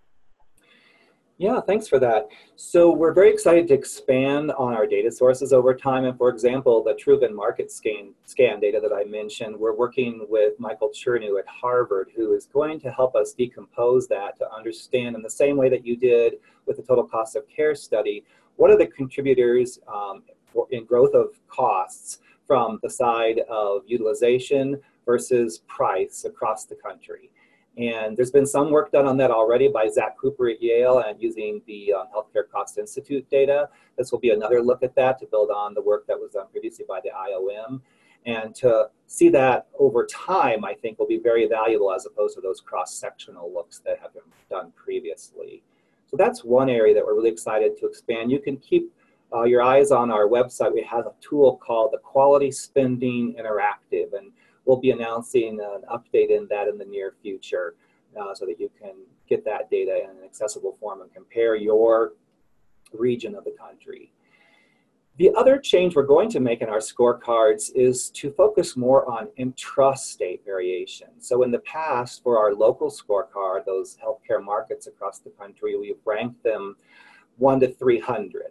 Yeah, 1.38 1.60
thanks 1.60 1.86
for 1.86 2.00
that. 2.00 2.30
So 2.56 2.90
we're 2.92 3.14
very 3.14 3.30
excited 3.30 3.68
to 3.68 3.74
expand 3.74 4.54
on 4.54 4.74
our 4.74 4.88
data 4.88 5.12
sources 5.12 5.52
over 5.52 5.74
time. 5.74 6.06
And 6.06 6.18
for 6.18 6.30
example, 6.30 6.82
the 6.82 6.94
Truven 6.94 7.32
MarketScan, 7.32 8.14
scan 8.24 8.62
data 8.62 8.80
that 8.82 8.96
I 8.96 9.04
mentioned, 9.04 9.58
we're 9.58 9.76
working 9.76 10.26
with 10.30 10.54
Michael 10.60 10.92
Chernew 10.92 11.38
at 11.38 11.46
Harvard, 11.46 12.12
who 12.16 12.34
is 12.34 12.46
going 12.46 12.80
to 12.80 12.92
help 12.92 13.16
us 13.16 13.34
decompose 13.34 14.08
that 14.08 14.38
to 14.38 14.50
understand 14.50 15.18
in 15.18 15.22
the 15.22 15.30
same 15.30 15.58
way 15.58 15.68
that 15.68 15.86
you 15.86 15.98
did 15.98 16.36
with 16.68 16.78
the 16.78 16.84
total 16.84 17.04
cost 17.04 17.36
of 17.36 17.44
care 17.50 17.76
study, 17.76 18.24
what 18.56 18.72
are 18.72 18.78
the 18.78 18.88
contributors 18.88 19.78
um, 19.94 20.24
in 20.72 20.86
growth 20.86 21.14
of 21.14 21.28
costs 21.50 22.20
from 22.48 22.80
the 22.84 22.90
side 22.90 23.40
of 23.50 23.82
utilization 23.86 24.80
versus 25.06 25.60
price 25.68 26.26
across 26.26 26.66
the 26.66 26.76
country. 26.76 27.30
And 27.78 28.16
there's 28.16 28.32
been 28.32 28.46
some 28.46 28.72
work 28.72 28.92
done 28.92 29.06
on 29.06 29.18
that 29.18 29.32
already 29.32 29.68
by 29.68 29.90
Zach 29.90 30.18
Cooper 30.18 30.50
at 30.50 30.62
Yale 30.62 31.00
and 31.00 31.22
using 31.22 31.62
the 31.68 31.94
um, 31.94 32.08
Healthcare 32.16 32.50
Cost 32.50 32.78
Institute 32.78 33.30
data. 33.30 33.70
This 33.98 34.12
will 34.12 34.20
be 34.20 34.30
another 34.30 34.62
look 34.62 34.82
at 34.82 34.96
that 34.96 35.20
to 35.20 35.26
build 35.26 35.50
on 35.52 35.74
the 35.74 35.82
work 35.82 36.08
that 36.08 36.18
was 36.18 36.32
done 36.32 36.46
previously 36.52 36.86
by 36.88 37.02
the 37.04 37.10
IOM. 37.10 37.82
And 38.26 38.56
to 38.56 38.90
see 39.08 39.30
that 39.30 39.68
over 39.78 40.06
time, 40.06 40.64
I 40.64 40.74
think 40.74 40.98
will 40.98 41.06
be 41.06 41.20
very 41.20 41.48
valuable 41.48 41.94
as 41.94 42.06
opposed 42.06 42.36
to 42.36 42.42
those 42.42 42.62
cross-sectional 42.62 43.54
looks 43.54 43.80
that 43.80 44.00
have 44.00 44.14
been 44.14 44.24
done 44.50 44.72
previously. 44.76 45.62
So 46.08 46.18
that's 46.18 46.44
one 46.44 46.70
area 46.70 46.94
that 46.94 47.06
we're 47.06 47.16
really 47.16 47.30
excited 47.30 47.78
to 47.78 47.88
expand. 47.88 48.32
You 48.32 48.40
can 48.40 48.58
keep 48.58 48.92
uh, 49.34 49.44
your 49.44 49.62
eyes 49.62 49.92
on 49.92 50.12
our 50.12 50.28
website. 50.28 50.74
We 50.74 50.84
have 50.84 51.06
a 51.06 51.14
tool 51.22 51.58
called 51.58 51.92
the 51.92 52.00
Quality 52.00 52.52
Spending 52.52 53.36
Interactive. 53.40 54.14
And 54.18 54.32
we'll 54.66 54.78
be 54.78 54.92
announcing 54.92 55.60
an 55.60 55.82
update 55.92 56.30
in 56.30 56.48
that 56.50 56.68
in 56.68 56.78
the 56.78 56.86
near 56.86 57.14
future 57.22 57.76
uh, 58.20 58.34
so 58.34 58.46
that 58.46 58.60
you 58.60 58.70
can 58.80 58.96
get 59.28 59.44
that 59.46 59.70
data 59.70 60.04
in 60.04 60.10
an 60.10 60.24
accessible 60.24 60.78
form 60.80 61.02
and 61.02 61.14
compare 61.14 61.56
your 61.56 62.14
region 62.94 63.36
of 63.36 63.44
the 63.44 63.52
country. 63.52 64.12
The 65.18 65.32
other 65.38 65.58
change 65.58 65.96
we're 65.96 66.04
going 66.04 66.30
to 66.32 66.42
make 66.42 66.62
in 66.62 66.68
our 66.68 66.80
scorecards 66.80 67.72
is 67.74 68.10
to 68.12 68.32
focus 68.32 68.76
more 68.76 69.10
on 69.10 69.30
intrastate 69.40 70.44
variation. 70.44 71.08
So 71.20 71.44
in 71.44 71.52
the 71.52 71.60
past, 71.60 72.22
for 72.22 72.38
our 72.38 72.54
local 72.54 72.92
scorecard, 72.92 73.64
those 73.66 73.98
healthcare 74.04 74.44
markets 74.44 74.88
across 74.88 75.20
the 75.20 75.30
country, 75.30 75.78
we've 75.80 75.96
ranked 76.04 76.44
them 76.44 76.76
1 77.38 77.62
to 77.62 77.74
300. 77.74 78.44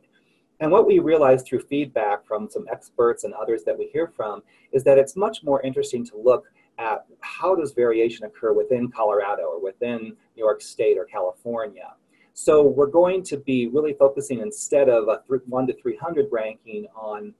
And 0.60 0.70
what 0.70 0.86
we 0.86 0.98
realized 0.98 1.46
through 1.46 1.60
feedback 1.60 2.24
from 2.24 2.48
some 2.48 2.66
experts 2.70 3.24
and 3.24 3.34
others 3.34 3.64
that 3.64 3.76
we 3.76 3.88
hear 3.92 4.06
from 4.06 4.42
is 4.72 4.84
that 4.84 4.98
it's 4.98 5.16
much 5.16 5.42
more 5.42 5.60
interesting 5.62 6.06
to 6.06 6.16
look 6.16 6.46
at 6.78 7.04
how 7.20 7.54
does 7.54 7.72
variation 7.72 8.24
occur 8.24 8.52
within 8.52 8.90
Colorado 8.90 9.44
or 9.44 9.62
within 9.62 10.16
New 10.36 10.44
York 10.44 10.60
State 10.60 10.96
or 10.98 11.04
California. 11.04 11.94
So 12.34 12.62
we're 12.62 12.86
going 12.86 13.22
to 13.24 13.36
be 13.36 13.68
really 13.68 13.92
focusing 13.92 14.40
instead 14.40 14.88
of 14.88 15.08
a 15.08 15.22
1 15.28 15.66
to 15.68 15.72
300 15.74 16.26
ranking 16.32 16.86
on 16.96 17.32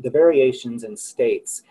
the 0.00 0.10
variations 0.10 0.82
in 0.82 0.96
states. 0.96 1.62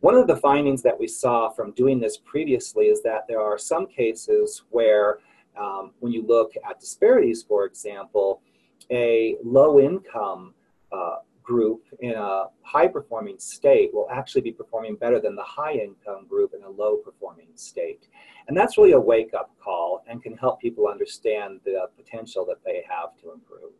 One 0.00 0.14
of 0.14 0.26
the 0.26 0.36
findings 0.36 0.82
that 0.82 0.98
we 0.98 1.08
saw 1.08 1.50
from 1.50 1.72
doing 1.72 1.98
this 1.98 2.16
previously 2.16 2.86
is 2.86 3.02
that 3.02 3.26
there 3.26 3.40
are 3.40 3.58
some 3.58 3.86
cases 3.86 4.62
where 4.70 5.18
um, 5.58 5.92
when 6.00 6.12
you 6.12 6.24
look 6.26 6.52
at 6.68 6.78
disparities, 6.78 7.42
for 7.42 7.64
example, 7.64 8.42
a 8.90 9.36
low 9.42 9.80
income 9.80 10.54
uh, 10.92 11.16
group 11.42 11.84
in 12.00 12.12
a 12.12 12.44
high 12.62 12.88
performing 12.88 13.38
state 13.38 13.92
will 13.92 14.08
actually 14.10 14.40
be 14.40 14.52
performing 14.52 14.96
better 14.96 15.20
than 15.20 15.36
the 15.36 15.44
high 15.44 15.74
income 15.74 16.26
group 16.26 16.52
in 16.54 16.64
a 16.64 16.68
low 16.68 16.96
performing 16.96 17.48
state. 17.54 18.08
And 18.48 18.56
that's 18.56 18.76
really 18.78 18.92
a 18.92 19.00
wake 19.00 19.34
up 19.34 19.50
call 19.62 20.02
and 20.08 20.22
can 20.22 20.36
help 20.36 20.60
people 20.60 20.88
understand 20.88 21.60
the 21.64 21.86
potential 21.96 22.44
that 22.46 22.64
they 22.64 22.82
have 22.88 23.16
to 23.22 23.32
improve. 23.32 23.72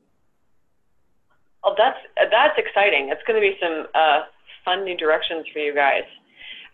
Well, 1.63 1.75
that's, 1.79 1.99
that's 2.31 2.59
exciting. 2.59 3.09
It's 3.11 3.23
going 3.27 3.41
to 3.41 3.47
be 3.49 3.57
some 3.61 3.87
uh, 3.95 4.21
fun 4.65 4.85
new 4.85 4.97
directions 4.97 5.47
for 5.53 5.61
you 5.61 5.75
guys. 5.75 6.05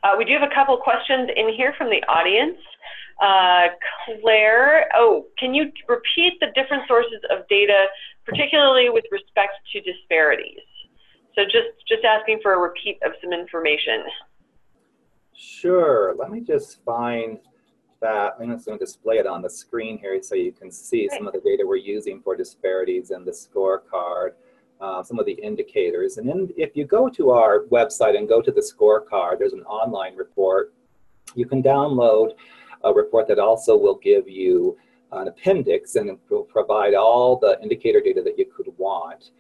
Uh, 0.02 0.12
we 0.18 0.24
do 0.24 0.33
have 0.33 0.42
a 0.42 0.54
couple 0.54 0.76
questions 0.76 1.30
in 1.37 1.52
here 1.54 1.74
from 1.78 1.88
the 1.88 2.02
audience. 2.09 2.59
Uh, 3.20 3.68
Claire, 4.20 4.88
oh, 4.94 5.26
can 5.38 5.52
you 5.54 5.70
repeat 5.88 6.35
the 6.40 6.46
different 6.54 6.85
sources 6.88 7.20
of 7.30 7.46
data, 7.48 7.87
particularly 8.24 8.88
with 8.88 9.04
respect 9.11 9.52
to 9.72 9.80
disparities? 9.80 10.61
So 11.35 11.44
just, 11.44 11.68
just 11.87 12.04
asking 12.04 12.40
for 12.42 12.54
a 12.54 12.59
repeat 12.59 12.98
of 13.04 13.12
some 13.22 13.33
information. 13.33 14.04
Sure, 15.35 16.14
let 16.18 16.30
me 16.30 16.40
just 16.40 16.83
find 16.85 17.38
that. 18.00 18.35
I'm 18.40 18.50
just 18.50 18.66
going 18.66 18.78
to 18.78 18.85
display 18.85 19.16
it 19.16 19.26
on 19.26 19.42
the 19.42 19.50
screen 19.50 19.98
here 19.98 20.20
so 20.22 20.35
you 20.35 20.52
can 20.52 20.70
see 20.70 21.09
some 21.12 21.26
of 21.26 21.35
the 21.35 21.40
data 21.40 21.64
we're 21.66 21.76
using 21.76 22.22
for 22.22 22.35
disparities 22.35 23.11
in 23.11 23.24
the 23.24 23.33
scorecard. 23.33 24.30
Uh, 24.80 25.02
some 25.02 25.18
of 25.18 25.26
the 25.26 25.33
indicators. 25.33 26.16
And 26.16 26.26
then 26.26 26.48
if 26.56 26.74
you 26.74 26.87
go 26.87 27.11
to 27.11 27.33
our 27.33 27.64
website 27.64 28.16
and 28.16 28.26
go 28.26 28.40
to 28.40 28.50
the 28.50 28.62
scorecard, 28.62 29.38
there's 29.38 29.52
an 29.52 29.64
online 29.64 30.16
report. 30.16 30.72
You 31.35 31.44
can 31.44 31.62
download 31.62 32.30
a 32.84 32.92
report 32.92 33.28
that 33.28 33.38
also 33.38 33.76
will 33.76 33.96
give 33.96 34.28
you 34.28 34.76
an 35.12 35.28
appendix 35.28 35.96
and 35.96 36.18
will 36.28 36.44
provide 36.44 36.94
all 36.94 37.38
the 37.38 37.58
indicator 37.62 38.00
data 38.00 38.22
that 38.22 38.38
you 38.38 38.46
could 38.46 38.72
want. 38.78 39.30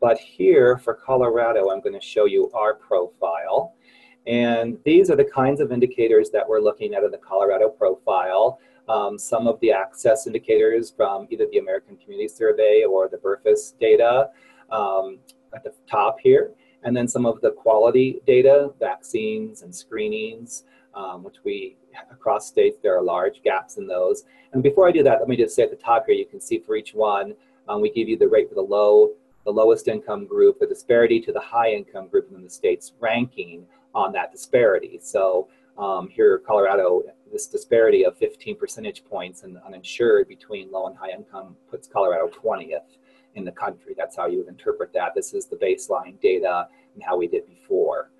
But 0.00 0.18
here 0.18 0.78
for 0.78 0.94
Colorado, 0.94 1.70
I'm 1.70 1.80
going 1.80 1.98
to 1.98 2.00
show 2.00 2.26
you 2.26 2.50
our 2.54 2.74
profile. 2.74 3.74
And 4.26 4.78
these 4.84 5.10
are 5.10 5.16
the 5.16 5.24
kinds 5.24 5.60
of 5.60 5.72
indicators 5.72 6.30
that 6.30 6.46
we're 6.48 6.60
looking 6.60 6.94
at 6.94 7.02
in 7.02 7.10
the 7.10 7.18
Colorado 7.18 7.68
profile. 7.68 8.60
Um, 8.88 9.18
some 9.18 9.46
of 9.46 9.58
the 9.60 9.72
access 9.72 10.26
indicators 10.26 10.90
from 10.90 11.26
either 11.30 11.46
the 11.50 11.58
American 11.58 11.96
Community 11.96 12.28
Survey 12.28 12.84
or 12.84 13.08
the 13.08 13.16
BRFSS 13.16 13.78
data 13.78 14.30
um, 14.70 15.18
at 15.54 15.64
the 15.64 15.72
top 15.90 16.18
here. 16.20 16.52
And 16.84 16.96
then 16.96 17.08
some 17.08 17.26
of 17.26 17.40
the 17.40 17.50
quality 17.50 18.20
data, 18.26 18.70
vaccines 18.78 19.62
and 19.62 19.74
screenings, 19.74 20.64
um, 20.94 21.22
which 21.22 21.36
we, 21.44 21.76
across 22.10 22.46
states, 22.46 22.78
there 22.82 22.96
are 22.96 23.02
large 23.02 23.42
gaps 23.42 23.76
in 23.76 23.86
those. 23.86 24.24
And 24.52 24.62
before 24.62 24.88
I 24.88 24.92
do 24.92 25.02
that, 25.02 25.18
let 25.18 25.28
me 25.28 25.36
just 25.36 25.54
say 25.54 25.62
at 25.62 25.70
the 25.70 25.76
top 25.76 26.04
here, 26.06 26.14
you 26.14 26.26
can 26.26 26.40
see 26.40 26.58
for 26.58 26.76
each 26.76 26.94
one, 26.94 27.34
um, 27.68 27.80
we 27.80 27.90
give 27.90 28.08
you 28.08 28.16
the 28.16 28.28
rate 28.28 28.48
for 28.48 28.54
the 28.54 28.62
low, 28.62 29.10
the 29.44 29.50
lowest 29.50 29.88
income 29.88 30.26
group, 30.26 30.58
the 30.58 30.66
disparity 30.66 31.20
to 31.20 31.32
the 31.32 31.40
high 31.40 31.70
income 31.70 32.08
group, 32.08 32.28
and 32.28 32.36
then 32.36 32.44
the 32.44 32.50
state's 32.50 32.92
ranking 33.00 33.66
on 33.94 34.12
that 34.12 34.32
disparity. 34.32 34.98
So 35.02 35.48
um, 35.76 36.08
here, 36.08 36.38
Colorado, 36.38 37.02
this 37.32 37.46
disparity 37.46 38.04
of 38.04 38.16
15 38.16 38.56
percentage 38.56 39.04
points 39.04 39.42
in 39.42 39.58
uninsured 39.66 40.28
between 40.28 40.70
low 40.70 40.86
and 40.86 40.96
high 40.96 41.10
income 41.10 41.56
puts 41.70 41.86
Colorado 41.86 42.28
20th 42.28 42.96
in 43.34 43.44
the 43.44 43.52
country. 43.52 43.94
That's 43.96 44.16
how 44.16 44.26
you 44.26 44.38
would 44.38 44.48
interpret 44.48 44.92
that. 44.94 45.14
This 45.14 45.34
is 45.34 45.46
the 45.46 45.56
baseline 45.56 46.20
data 46.20 46.68
and 46.94 47.02
how 47.02 47.16
we 47.16 47.28
did 47.28 47.46
before. 47.46 48.10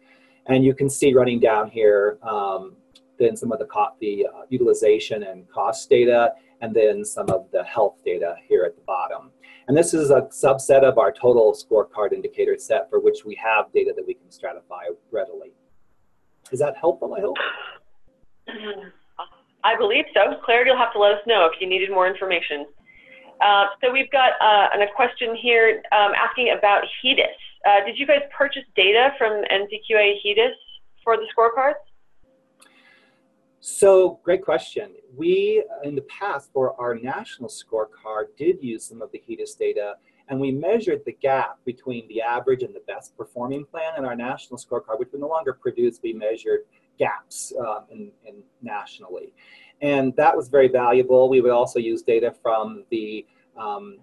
And 0.47 0.65
you 0.65 0.75
can 0.75 0.89
see 0.89 1.13
running 1.13 1.41
down 1.41 1.69
here, 1.69 2.19
um, 2.23 2.75
then 3.19 3.37
some 3.37 3.53
of 3.53 3.59
the, 3.59 3.67
the 4.01 4.27
uh, 4.27 4.43
utilization 4.49 5.25
and 5.25 5.49
cost 5.51 5.89
data, 5.91 6.33
and 6.61 6.75
then 6.75 7.05
some 7.05 7.29
of 7.31 7.47
the 7.53 7.63
health 7.65 7.97
data 8.05 8.37
here 8.49 8.65
at 8.65 8.75
the 8.75 8.83
bottom. 8.83 9.31
And 9.69 9.77
this 9.77 9.93
is 9.93 10.11
a 10.11 10.23
subset 10.23 10.83
of 10.83 10.99
our 10.99 11.13
total 11.13 11.55
scorecard 11.55 12.13
indicator 12.13 12.57
set 12.59 12.89
for 12.89 13.01
which 13.01 13.25
we 13.25 13.35
have 13.37 13.73
data 13.73 13.93
that 13.95 14.07
we 14.07 14.15
can 14.15 14.29
stratify 14.29 14.85
readily. 15.11 15.53
Is 16.51 16.59
that 16.61 16.77
helpful, 16.77 17.15
I 17.15 17.21
hope? 17.21 17.37
I 19.65 19.77
believe 19.77 20.07
so. 20.15 20.37
Claire, 20.45 20.67
you'll 20.67 20.79
have 20.79 20.93
to 20.95 20.99
let 20.99 21.13
us 21.13 21.21
know 21.27 21.49
if 21.53 21.61
you 21.61 21.69
needed 21.69 21.91
more 21.91 22.09
information. 22.09 22.67
Uh, 23.45 23.67
so 23.83 23.93
we've 23.93 24.11
got 24.11 24.33
uh, 24.41 24.69
a 24.75 24.87
question 24.97 25.37
here 25.37 25.83
um, 25.93 26.13
asking 26.15 26.55
about 26.57 26.85
HEDIS. 27.05 27.37
Uh, 27.67 27.85
did 27.85 27.99
you 27.99 28.07
guys 28.07 28.23
purchase 28.37 28.65
data 28.75 29.11
from 29.19 29.43
NCQA 29.53 30.15
HEDIS 30.25 30.55
for 31.05 31.17
the 31.17 31.27
scorecards? 31.37 31.75
So, 33.61 34.21
great 34.23 34.45
question. 34.45 34.93
We, 35.17 35.65
in 35.83 35.97
the 35.97 36.03
past, 36.03 36.51
for 36.53 36.81
our 36.81 36.95
national 36.95 37.49
scorecard, 37.49 38.27
did 38.37 38.63
use 38.63 38.85
some 38.85 39.03
of 39.03 39.11
the 39.11 39.21
HEDIS 39.29 39.57
data, 39.59 39.95
and 40.29 40.39
we 40.39 40.53
measured 40.53 41.03
the 41.05 41.13
gap 41.13 41.59
between 41.65 42.07
the 42.09 42.23
average 42.23 42.63
and 42.63 42.75
the 42.75 42.83
best 42.87 43.17
performing 43.17 43.65
plan 43.65 43.95
in 43.99 44.05
our 44.05 44.15
national 44.15 44.59
scorecard, 44.59 44.99
which 44.99 45.09
we 45.13 45.19
no 45.19 45.27
longer 45.27 45.53
produce. 45.53 45.99
We 46.03 46.13
measured 46.13 46.61
gaps 46.99 47.53
um, 47.59 47.85
in, 47.91 48.13
in 48.27 48.43
nationally. 48.63 49.33
And 49.81 50.15
that 50.17 50.37
was 50.37 50.49
very 50.49 50.69
valuable. 50.69 51.29
We 51.29 51.41
would 51.41 51.53
also 51.53 51.79
use 51.79 52.03
data 52.03 52.35
from 52.43 52.85
the 52.91 53.27
um, 53.57 53.99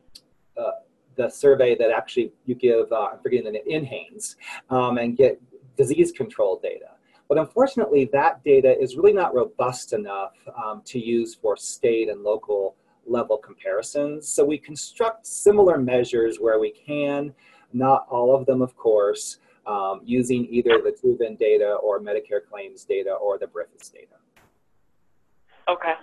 uh, 0.58 0.72
the 1.16 1.30
survey 1.30 1.76
that 1.76 1.92
actually 1.92 2.34
you 2.46 2.56
give, 2.56 2.92
uh, 2.92 3.10
I'm 3.14 3.20
forgetting 3.20 3.46
the 3.46 3.52
name, 3.52 3.86
NHANES, 3.86 4.36
um, 4.70 4.98
and 4.98 5.16
get 5.16 5.42
disease 5.78 6.12
control 6.12 6.60
data. 6.62 6.95
But 7.28 7.38
unfortunately, 7.40 8.10
that 8.14 8.44
data 8.44 8.80
is 8.80 8.96
really 8.96 9.14
not 9.14 9.34
robust 9.34 9.94
enough 9.94 10.34
um, 10.64 10.82
to 10.86 11.00
use 11.00 11.34
for 11.34 11.58
state 11.58 12.10
and 12.10 12.22
local 12.22 12.76
level 13.08 13.38
comparisons. 13.38 14.28
So 14.28 14.44
we 14.46 14.58
construct 14.58 15.26
similar 15.26 15.78
measures 15.78 16.38
where 16.40 16.60
we 16.60 16.72
can, 16.72 17.34
not 17.74 18.06
all 18.10 18.36
of 18.36 18.46
them, 18.46 18.62
of 18.62 18.76
course, 18.78 19.40
um, 19.66 20.02
using 20.04 20.46
either 20.50 20.82
the 20.84 20.92
Truven 20.92 21.38
data 21.38 21.74
or 21.82 22.00
Medicare 22.00 22.46
claims 22.48 22.84
data 22.84 23.14
or 23.14 23.40
the 23.40 23.48
BRFSS 23.48 23.92
data. 23.92 24.16
Okay. 25.68 25.94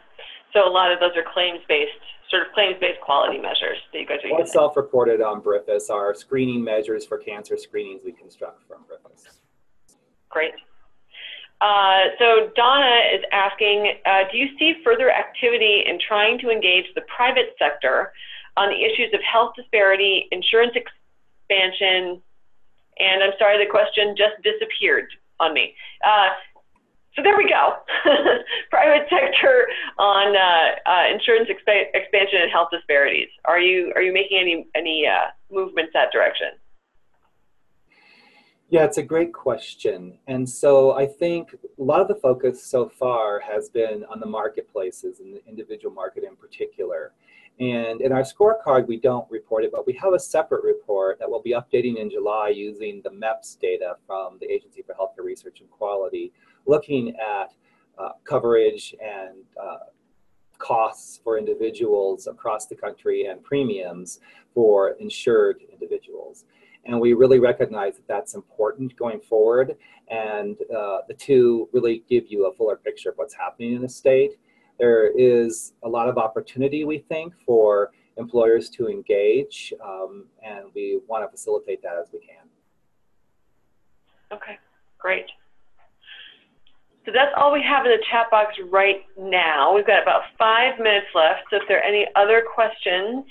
So 0.52 0.68
a 0.68 0.70
lot 0.70 0.92
of 0.92 0.98
those 1.00 1.12
are 1.16 1.24
claims-based, 1.32 1.90
sort 2.28 2.46
of 2.46 2.52
claims-based 2.52 3.00
quality 3.00 3.38
measures 3.38 3.78
that 3.92 4.00
you 4.00 4.06
guys 4.06 4.18
are 4.24 4.28
using. 4.28 4.46
self-reported 4.46 5.20
on 5.20 5.40
BRFSS 5.40 5.90
are 5.90 6.14
screening 6.14 6.62
measures 6.62 7.06
for 7.06 7.18
cancer 7.18 7.56
screenings 7.56 8.02
we 8.04 8.12
construct 8.12 8.66
from 8.66 8.78
BRFSS. 8.82 9.38
Great. 10.28 10.52
Uh, 11.62 12.10
so 12.18 12.50
Donna 12.56 12.90
is 13.14 13.22
asking, 13.30 13.94
uh, 14.04 14.24
do 14.32 14.36
you 14.36 14.48
see 14.58 14.74
further 14.84 15.12
activity 15.12 15.84
in 15.86 15.98
trying 16.00 16.38
to 16.40 16.50
engage 16.50 16.86
the 16.96 17.02
private 17.02 17.54
sector 17.56 18.12
on 18.56 18.68
the 18.68 18.82
issues 18.82 19.14
of 19.14 19.20
health 19.22 19.52
disparity, 19.56 20.26
insurance 20.32 20.72
expansion, 20.74 22.20
and 22.98 23.22
I'm 23.22 23.30
sorry, 23.38 23.64
the 23.64 23.70
question 23.70 24.16
just 24.18 24.42
disappeared 24.42 25.06
on 25.38 25.54
me. 25.54 25.74
Uh, 26.04 26.30
so 27.14 27.22
there 27.22 27.36
we 27.36 27.48
go. 27.48 27.76
Private 28.70 29.06
sector 29.08 29.68
on 29.98 30.34
uh, 30.34 30.90
uh, 30.90 31.14
insurance 31.14 31.48
exp 31.48 31.84
expansion 31.94 32.42
and 32.42 32.50
health 32.50 32.68
disparities. 32.72 33.28
Are 33.44 33.60
you 33.60 33.92
are 33.94 34.02
you 34.02 34.12
making 34.12 34.38
any 34.38 34.66
any 34.74 35.06
movements 35.50 35.92
that 35.94 36.10
direction? 36.10 36.58
Yeah, 38.72 38.84
it's 38.84 38.96
a 38.96 39.02
great 39.02 39.34
question. 39.34 40.16
And 40.28 40.48
so 40.48 40.92
I 40.92 41.04
think 41.04 41.54
a 41.78 41.82
lot 41.82 42.00
of 42.00 42.08
the 42.08 42.14
focus 42.14 42.64
so 42.64 42.88
far 42.88 43.38
has 43.40 43.68
been 43.68 44.02
on 44.04 44.18
the 44.18 44.24
marketplaces 44.24 45.20
and 45.20 45.34
the 45.34 45.46
individual 45.46 45.94
market 45.94 46.24
in 46.24 46.36
particular. 46.36 47.12
And 47.60 48.00
in 48.00 48.12
our 48.12 48.22
scorecard, 48.22 48.88
we 48.88 48.96
don't 48.96 49.30
report 49.30 49.64
it, 49.64 49.72
but 49.72 49.86
we 49.86 49.92
have 50.00 50.14
a 50.14 50.18
separate 50.18 50.64
report 50.64 51.18
that 51.18 51.28
we'll 51.28 51.42
be 51.42 51.52
updating 51.52 51.98
in 51.98 52.08
July 52.08 52.48
using 52.48 53.02
the 53.04 53.10
MEPS 53.10 53.60
data 53.60 53.96
from 54.06 54.38
the 54.40 54.50
Agency 54.50 54.80
for 54.80 54.94
Healthcare 54.94 55.26
Research 55.26 55.60
and 55.60 55.70
Quality, 55.70 56.32
looking 56.64 57.14
at 57.16 57.52
uh, 57.98 58.12
coverage 58.24 58.94
and 59.04 59.44
uh, 59.62 59.84
costs 60.56 61.20
for 61.22 61.36
individuals 61.36 62.26
across 62.26 62.64
the 62.64 62.74
country 62.74 63.26
and 63.26 63.44
premiums 63.44 64.20
for 64.54 64.92
insured 64.92 65.60
individuals. 65.70 66.46
And 66.84 67.00
we 67.00 67.12
really 67.12 67.38
recognize 67.38 67.96
that 67.96 68.08
that's 68.08 68.34
important 68.34 68.96
going 68.96 69.20
forward. 69.20 69.76
And 70.08 70.56
uh, 70.76 70.98
the 71.08 71.14
two 71.14 71.68
really 71.72 72.02
give 72.08 72.24
you 72.28 72.46
a 72.46 72.54
fuller 72.54 72.76
picture 72.76 73.10
of 73.10 73.16
what's 73.16 73.34
happening 73.34 73.74
in 73.74 73.82
the 73.82 73.88
state. 73.88 74.32
There 74.78 75.12
is 75.16 75.74
a 75.84 75.88
lot 75.88 76.08
of 76.08 76.18
opportunity, 76.18 76.84
we 76.84 76.98
think, 76.98 77.34
for 77.46 77.92
employers 78.16 78.68
to 78.70 78.88
engage, 78.88 79.72
um, 79.84 80.26
and 80.42 80.66
we 80.74 81.00
want 81.06 81.24
to 81.24 81.30
facilitate 81.30 81.82
that 81.82 81.96
as 82.00 82.08
we 82.12 82.18
can. 82.20 82.48
Okay, 84.32 84.58
great. 84.98 85.26
So 87.04 87.10
that's 87.12 87.32
all 87.36 87.52
we 87.52 87.62
have 87.62 87.84
in 87.84 87.92
the 87.92 88.02
chat 88.10 88.30
box 88.30 88.54
right 88.70 89.02
now. 89.18 89.74
We've 89.74 89.86
got 89.86 90.02
about 90.02 90.22
five 90.38 90.78
minutes 90.78 91.08
left. 91.14 91.42
So 91.50 91.56
if 91.56 91.62
there 91.68 91.78
are 91.78 91.82
any 91.82 92.06
other 92.14 92.44
questions, 92.54 93.24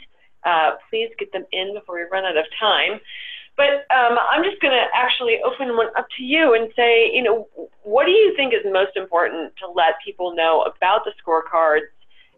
uh, 0.45 0.71
please 0.89 1.09
get 1.17 1.31
them 1.31 1.45
in 1.51 1.73
before 1.73 1.95
we 1.95 2.01
run 2.11 2.25
out 2.25 2.35
of 2.35 2.45
time. 2.59 2.99
But 3.61 3.85
um, 3.95 4.17
I'm 4.31 4.43
just 4.43 4.59
going 4.59 4.73
to 4.73 4.85
actually 4.95 5.37
open 5.45 5.77
one 5.77 5.89
up 5.95 6.07
to 6.17 6.23
you 6.23 6.55
and 6.55 6.71
say, 6.75 7.11
you 7.13 7.21
know, 7.21 7.47
what 7.83 8.05
do 8.05 8.11
you 8.11 8.33
think 8.35 8.55
is 8.55 8.61
most 8.65 8.97
important 8.97 9.53
to 9.57 9.69
let 9.69 9.93
people 10.03 10.35
know 10.35 10.63
about 10.63 11.01
the 11.05 11.11
scorecards 11.21 11.91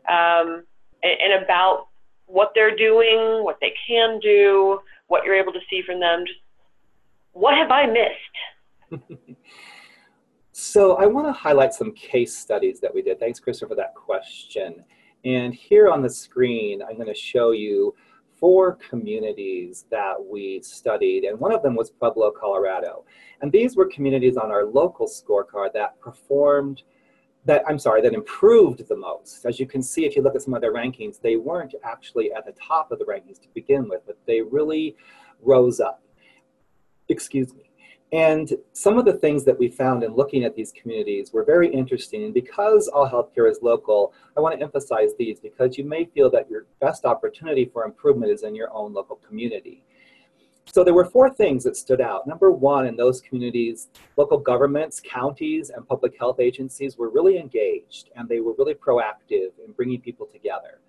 um, 0.09 0.65
and, 1.01 1.17
and 1.23 1.43
about 1.43 1.87
what 2.25 2.51
they're 2.53 2.75
doing, 2.75 3.41
what 3.41 3.57
they 3.61 3.73
can 3.87 4.19
do, 4.19 4.79
what 5.07 5.23
you're 5.23 5.35
able 5.35 5.53
to 5.53 5.61
see 5.69 5.81
from 5.81 6.01
them? 6.01 6.25
Just 6.27 6.39
what 7.31 7.55
have 7.55 7.71
I 7.71 7.85
missed? 7.85 9.07
So 10.55 10.97
I 10.97 11.07
want 11.07 11.25
to 11.25 11.33
highlight 11.33 11.73
some 11.73 11.91
case 11.93 12.37
studies 12.37 12.79
that 12.81 12.93
we 12.93 13.01
did. 13.01 13.19
Thanks, 13.19 13.39
Kristen, 13.39 13.67
for 13.67 13.73
that 13.73 13.95
question. 13.95 14.85
And 15.25 15.51
here 15.51 15.89
on 15.89 16.03
the 16.03 16.09
screen, 16.09 16.83
I'm 16.83 16.95
going 16.95 17.07
to 17.07 17.15
show 17.15 17.51
you 17.51 17.95
four 18.43 18.77
communities 18.89 19.85
that 19.89 20.15
we 20.21 20.61
studied, 20.61 21.23
and 21.23 21.39
one 21.39 21.53
of 21.53 21.63
them 21.63 21.75
was 21.75 21.91
Pueblo, 21.91 22.29
Colorado. 22.29 23.05
And 23.39 23.49
these 23.49 23.77
were 23.77 23.85
communities 23.85 24.35
on 24.35 24.51
our 24.51 24.65
local 24.65 25.07
scorecard 25.07 25.71
that 25.71 25.97
performed, 26.01 26.83
that 27.45 27.63
I'm 27.69 27.79
sorry, 27.79 28.01
that 28.01 28.13
improved 28.13 28.85
the 28.89 28.97
most. 28.97 29.45
As 29.45 29.61
you 29.61 29.65
can 29.65 29.81
see, 29.81 30.03
if 30.03 30.17
you 30.17 30.21
look 30.21 30.35
at 30.35 30.41
some 30.41 30.53
of 30.53 30.59
their 30.59 30.73
rankings, 30.73 31.21
they 31.21 31.37
weren't 31.37 31.73
actually 31.85 32.33
at 32.33 32.45
the 32.45 32.51
top 32.51 32.91
of 32.91 32.99
the 32.99 33.05
rankings 33.05 33.39
to 33.43 33.47
begin 33.53 33.87
with, 33.87 34.01
but 34.05 34.17
they 34.27 34.41
really 34.41 34.97
rose 35.41 35.79
up. 35.79 36.03
Excuse 37.07 37.53
me. 37.53 37.63
And 38.13 38.53
some 38.73 38.99
of 38.99 39.05
the 39.05 39.13
things 39.13 39.43
that 39.45 39.57
we 39.57 39.69
found 39.69 40.03
in 40.03 40.13
looking 40.13 40.43
at 40.43 40.55
these 40.55 40.71
communities 40.71 41.33
were 41.33 41.43
very 41.43 41.67
interesting. 41.67 42.25
And 42.25 42.33
because 42.33 42.87
all 42.87 43.09
healthcare 43.09 43.49
is 43.49 43.57
local, 43.63 44.13
I 44.37 44.39
want 44.39 44.55
to 44.55 44.63
emphasize 44.63 45.15
these 45.17 45.39
because 45.39 45.79
you 45.79 45.83
may 45.83 46.05
feel 46.05 46.29
that 46.29 46.47
your 46.47 46.67
best 46.79 47.05
opportunity 47.05 47.65
for 47.65 47.85
improvement 47.85 48.31
is 48.31 48.43
in 48.43 48.53
your 48.53 48.71
own 48.71 48.93
local 48.93 49.15
community. 49.15 49.83
So 50.71 50.83
there 50.83 50.93
were 50.93 51.05
four 51.05 51.27
things 51.31 51.63
that 51.63 51.75
stood 51.75 52.01
out. 52.01 52.27
Number 52.27 52.51
one, 52.51 52.85
in 52.85 52.95
those 52.95 53.19
communities, 53.19 53.87
local 54.15 54.37
governments, 54.37 55.01
counties, 55.03 55.71
and 55.71 55.87
public 55.87 56.15
health 56.19 56.39
agencies 56.39 56.99
were 56.99 57.09
really 57.09 57.39
engaged 57.39 58.11
and 58.15 58.29
they 58.29 58.41
were 58.41 58.53
really 58.59 58.75
proactive 58.75 59.49
in 59.65 59.71
bringing 59.75 59.99
people 59.99 60.27
together. 60.31 60.81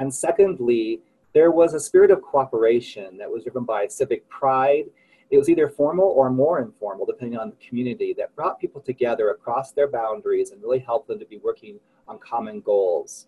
And 0.00 0.12
secondly, 0.12 1.02
there 1.34 1.52
was 1.52 1.72
a 1.72 1.80
spirit 1.80 2.10
of 2.10 2.20
cooperation 2.20 3.16
that 3.18 3.30
was 3.30 3.44
driven 3.44 3.64
by 3.64 3.86
civic 3.86 4.28
pride 4.28 4.86
it 5.30 5.38
was 5.38 5.48
either 5.48 5.68
formal 5.68 6.06
or 6.06 6.30
more 6.30 6.60
informal, 6.60 7.06
depending 7.06 7.38
on 7.38 7.50
the 7.50 7.66
community, 7.66 8.14
that 8.18 8.34
brought 8.36 8.60
people 8.60 8.80
together 8.80 9.30
across 9.30 9.72
their 9.72 9.88
boundaries 9.88 10.50
and 10.50 10.62
really 10.62 10.78
helped 10.78 11.08
them 11.08 11.18
to 11.18 11.26
be 11.26 11.38
working 11.38 11.78
on 12.06 12.18
common 12.18 12.60
goals. 12.60 13.26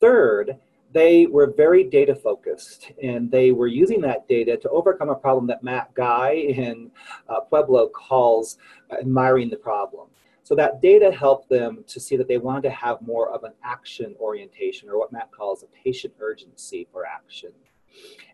Third, 0.00 0.58
they 0.92 1.26
were 1.26 1.52
very 1.56 1.84
data 1.84 2.14
focused 2.14 2.92
and 3.02 3.30
they 3.30 3.50
were 3.50 3.66
using 3.66 4.00
that 4.02 4.28
data 4.28 4.56
to 4.58 4.68
overcome 4.68 5.08
a 5.08 5.14
problem 5.14 5.46
that 5.46 5.62
Matt 5.62 5.94
Guy 5.94 6.32
in 6.32 6.90
uh, 7.28 7.40
Pueblo 7.40 7.88
calls 7.88 8.58
admiring 8.90 9.48
the 9.48 9.56
problem. 9.56 10.08
So 10.44 10.54
that 10.56 10.82
data 10.82 11.10
helped 11.10 11.48
them 11.48 11.84
to 11.86 12.00
see 12.00 12.16
that 12.16 12.28
they 12.28 12.36
wanted 12.36 12.62
to 12.64 12.70
have 12.70 13.00
more 13.00 13.30
of 13.30 13.44
an 13.44 13.52
action 13.64 14.14
orientation 14.20 14.88
or 14.88 14.98
what 14.98 15.12
Matt 15.12 15.30
calls 15.30 15.62
a 15.62 15.66
patient 15.66 16.14
urgency 16.20 16.86
for 16.92 17.06
action. 17.06 17.52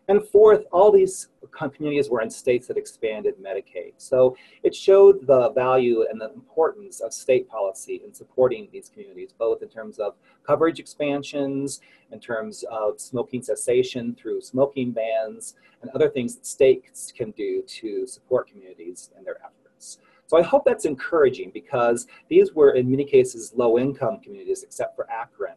And 0.07 0.27
fourth, 0.27 0.63
all 0.71 0.91
these 0.91 1.29
communities 1.51 2.09
were 2.09 2.21
in 2.21 2.29
states 2.29 2.67
that 2.67 2.77
expanded 2.77 3.35
Medicaid. 3.41 3.93
So 3.97 4.35
it 4.63 4.73
showed 4.75 5.25
the 5.27 5.51
value 5.51 6.05
and 6.09 6.19
the 6.19 6.31
importance 6.33 6.99
of 7.01 7.13
state 7.13 7.47
policy 7.49 8.01
in 8.05 8.13
supporting 8.13 8.67
these 8.71 8.89
communities, 8.89 9.33
both 9.37 9.61
in 9.61 9.69
terms 9.69 9.99
of 9.99 10.15
coverage 10.45 10.79
expansions, 10.79 11.81
in 12.11 12.19
terms 12.19 12.63
of 12.71 12.99
smoking 12.99 13.41
cessation 13.41 14.15
through 14.15 14.41
smoking 14.41 14.91
bans, 14.91 15.55
and 15.81 15.91
other 15.91 16.09
things 16.09 16.35
that 16.35 16.45
states 16.45 17.11
can 17.11 17.31
do 17.31 17.61
to 17.63 18.05
support 18.05 18.49
communities 18.49 19.11
in 19.17 19.23
their 19.23 19.37
efforts. 19.37 19.99
So 20.27 20.37
I 20.37 20.43
hope 20.43 20.63
that's 20.65 20.85
encouraging 20.85 21.51
because 21.53 22.05
these 22.27 22.53
were 22.53 22.71
in 22.71 22.89
many 22.89 23.05
cases 23.05 23.53
low 23.55 23.79
income 23.79 24.19
communities 24.19 24.63
except 24.63 24.95
for 24.95 25.09
Akron. 25.09 25.55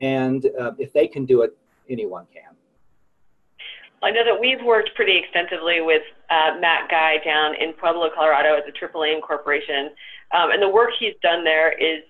And 0.00 0.46
uh, 0.58 0.72
if 0.78 0.92
they 0.92 1.06
can 1.06 1.24
do 1.24 1.42
it, 1.42 1.56
anyone 1.88 2.26
can. 2.32 2.54
I 4.02 4.10
know 4.10 4.24
that 4.24 4.40
we've 4.40 4.62
worked 4.64 4.94
pretty 4.94 5.18
extensively 5.18 5.80
with 5.80 6.02
uh, 6.30 6.56
Matt 6.58 6.88
Guy 6.90 7.18
down 7.24 7.54
in 7.54 7.74
Pueblo, 7.74 8.08
Colorado 8.14 8.56
at 8.56 8.64
the 8.64 8.72
Aim 9.04 9.20
Corporation. 9.20 9.90
Um, 10.32 10.50
and 10.52 10.62
the 10.62 10.68
work 10.68 10.90
he's 10.98 11.14
done 11.22 11.44
there 11.44 11.72
is 11.72 12.02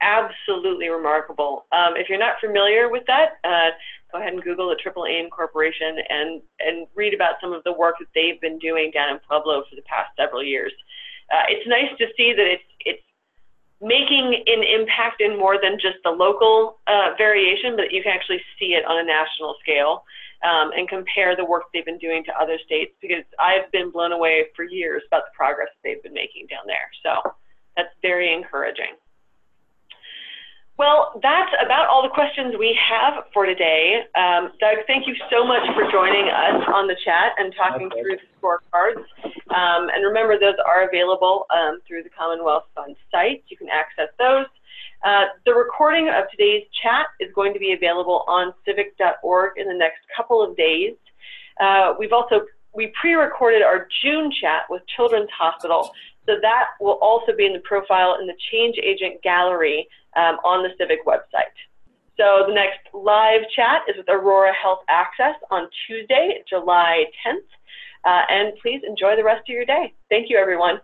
absolutely 0.00 0.88
remarkable. 0.88 1.66
Um, 1.72 1.96
if 1.96 2.08
you're 2.08 2.18
not 2.18 2.36
familiar 2.40 2.88
with 2.88 3.02
that, 3.08 3.42
uh, 3.42 3.70
go 4.12 4.20
ahead 4.20 4.32
and 4.32 4.42
Google 4.42 4.68
the 4.68 5.06
Aim 5.08 5.28
Corporation 5.30 5.98
and, 6.08 6.40
and 6.60 6.86
read 6.94 7.14
about 7.14 7.34
some 7.40 7.52
of 7.52 7.64
the 7.64 7.72
work 7.72 7.96
that 7.98 8.06
they've 8.14 8.40
been 8.40 8.58
doing 8.58 8.92
down 8.92 9.10
in 9.10 9.18
Pueblo 9.28 9.64
for 9.68 9.74
the 9.74 9.82
past 9.82 10.10
several 10.16 10.44
years. 10.44 10.72
Uh, 11.32 11.42
it's 11.48 11.66
nice 11.66 11.90
to 11.98 12.06
see 12.16 12.32
that 12.32 12.46
it's, 12.46 12.62
it's 12.86 13.02
making 13.80 14.42
an 14.46 14.62
impact 14.62 15.20
in 15.20 15.36
more 15.36 15.58
than 15.60 15.78
just 15.80 15.96
the 16.04 16.10
local 16.10 16.78
uh, 16.86 17.10
variation, 17.18 17.74
but 17.74 17.92
you 17.92 18.02
can 18.02 18.12
actually 18.12 18.40
see 18.58 18.74
it 18.74 18.84
on 18.86 18.98
a 18.98 19.04
national 19.04 19.56
scale 19.60 20.04
um, 20.44 20.70
and 20.76 20.88
compare 20.88 21.36
the 21.36 21.44
work 21.44 21.64
they've 21.72 21.84
been 21.84 21.98
doing 21.98 22.24
to 22.24 22.32
other 22.40 22.58
states 22.64 22.92
because 23.00 23.24
I've 23.38 23.70
been 23.72 23.90
blown 23.90 24.12
away 24.12 24.46
for 24.54 24.64
years 24.64 25.02
about 25.06 25.24
the 25.26 25.36
progress 25.36 25.68
they've 25.82 26.02
been 26.02 26.14
making 26.14 26.46
down 26.48 26.66
there. 26.66 26.90
So 27.02 27.32
that's 27.76 27.94
very 28.02 28.32
encouraging. 28.32 28.94
Well, 30.78 31.18
that's 31.20 31.50
about 31.58 31.88
all 31.88 32.06
the 32.06 32.14
questions 32.14 32.54
we 32.56 32.78
have 32.78 33.24
for 33.34 33.46
today. 33.46 34.06
Um, 34.14 34.54
Doug, 34.60 34.86
thank 34.86 35.08
you 35.08 35.16
so 35.28 35.44
much 35.44 35.66
for 35.74 35.90
joining 35.90 36.30
us 36.30 36.62
on 36.72 36.86
the 36.86 36.94
chat 37.04 37.34
and 37.36 37.52
talking 37.58 37.90
okay. 37.90 38.00
through 38.00 38.16
the 38.22 38.26
scorecards. 38.38 39.02
Um, 39.50 39.90
and 39.90 40.06
remember, 40.06 40.38
those 40.38 40.54
are 40.64 40.86
available 40.86 41.46
um, 41.50 41.80
through 41.82 42.04
the 42.04 42.10
Commonwealth 42.10 42.70
Fund 42.76 42.94
site. 43.10 43.42
You 43.48 43.56
can 43.56 43.66
access 43.68 44.06
those. 44.20 44.46
Uh, 45.04 45.26
the 45.46 45.54
recording 45.54 46.08
of 46.08 46.24
today's 46.30 46.64
chat 46.82 47.06
is 47.20 47.32
going 47.34 47.52
to 47.52 47.58
be 47.58 47.72
available 47.72 48.24
on 48.26 48.52
civhc.org 48.66 49.52
in 49.56 49.68
the 49.68 49.74
next 49.74 50.00
couple 50.16 50.42
of 50.42 50.56
days. 50.56 50.94
Uh, 51.60 51.94
we've 51.98 52.12
also 52.12 52.42
we 52.74 52.92
pre-recorded 53.00 53.62
our 53.62 53.88
June 54.02 54.30
chat 54.40 54.62
with 54.68 54.82
Children's 54.94 55.30
Hospital, 55.36 55.90
so 56.26 56.34
that 56.42 56.66
will 56.80 56.98
also 57.00 57.32
be 57.36 57.46
in 57.46 57.52
the 57.52 57.60
profile 57.60 58.18
in 58.20 58.26
the 58.26 58.36
Change 58.52 58.76
Agent 58.82 59.22
Gallery 59.22 59.88
um, 60.16 60.36
on 60.44 60.62
the 60.62 60.70
CIVHC 60.78 60.98
website. 61.06 61.56
So 62.18 62.44
the 62.46 62.52
next 62.52 62.80
live 62.92 63.42
chat 63.54 63.82
is 63.88 63.96
with 63.96 64.08
Aurora 64.08 64.52
Health 64.52 64.80
Access 64.88 65.34
on 65.50 65.68
Tuesday, 65.86 66.42
July 66.48 67.04
10th. 67.26 67.46
Uh, 68.04 68.22
and 68.28 68.52
please 68.60 68.80
enjoy 68.86 69.16
the 69.16 69.24
rest 69.24 69.48
of 69.48 69.54
your 69.54 69.64
day. 69.64 69.92
Thank 70.08 70.28
you, 70.28 70.36
everyone. 70.36 70.80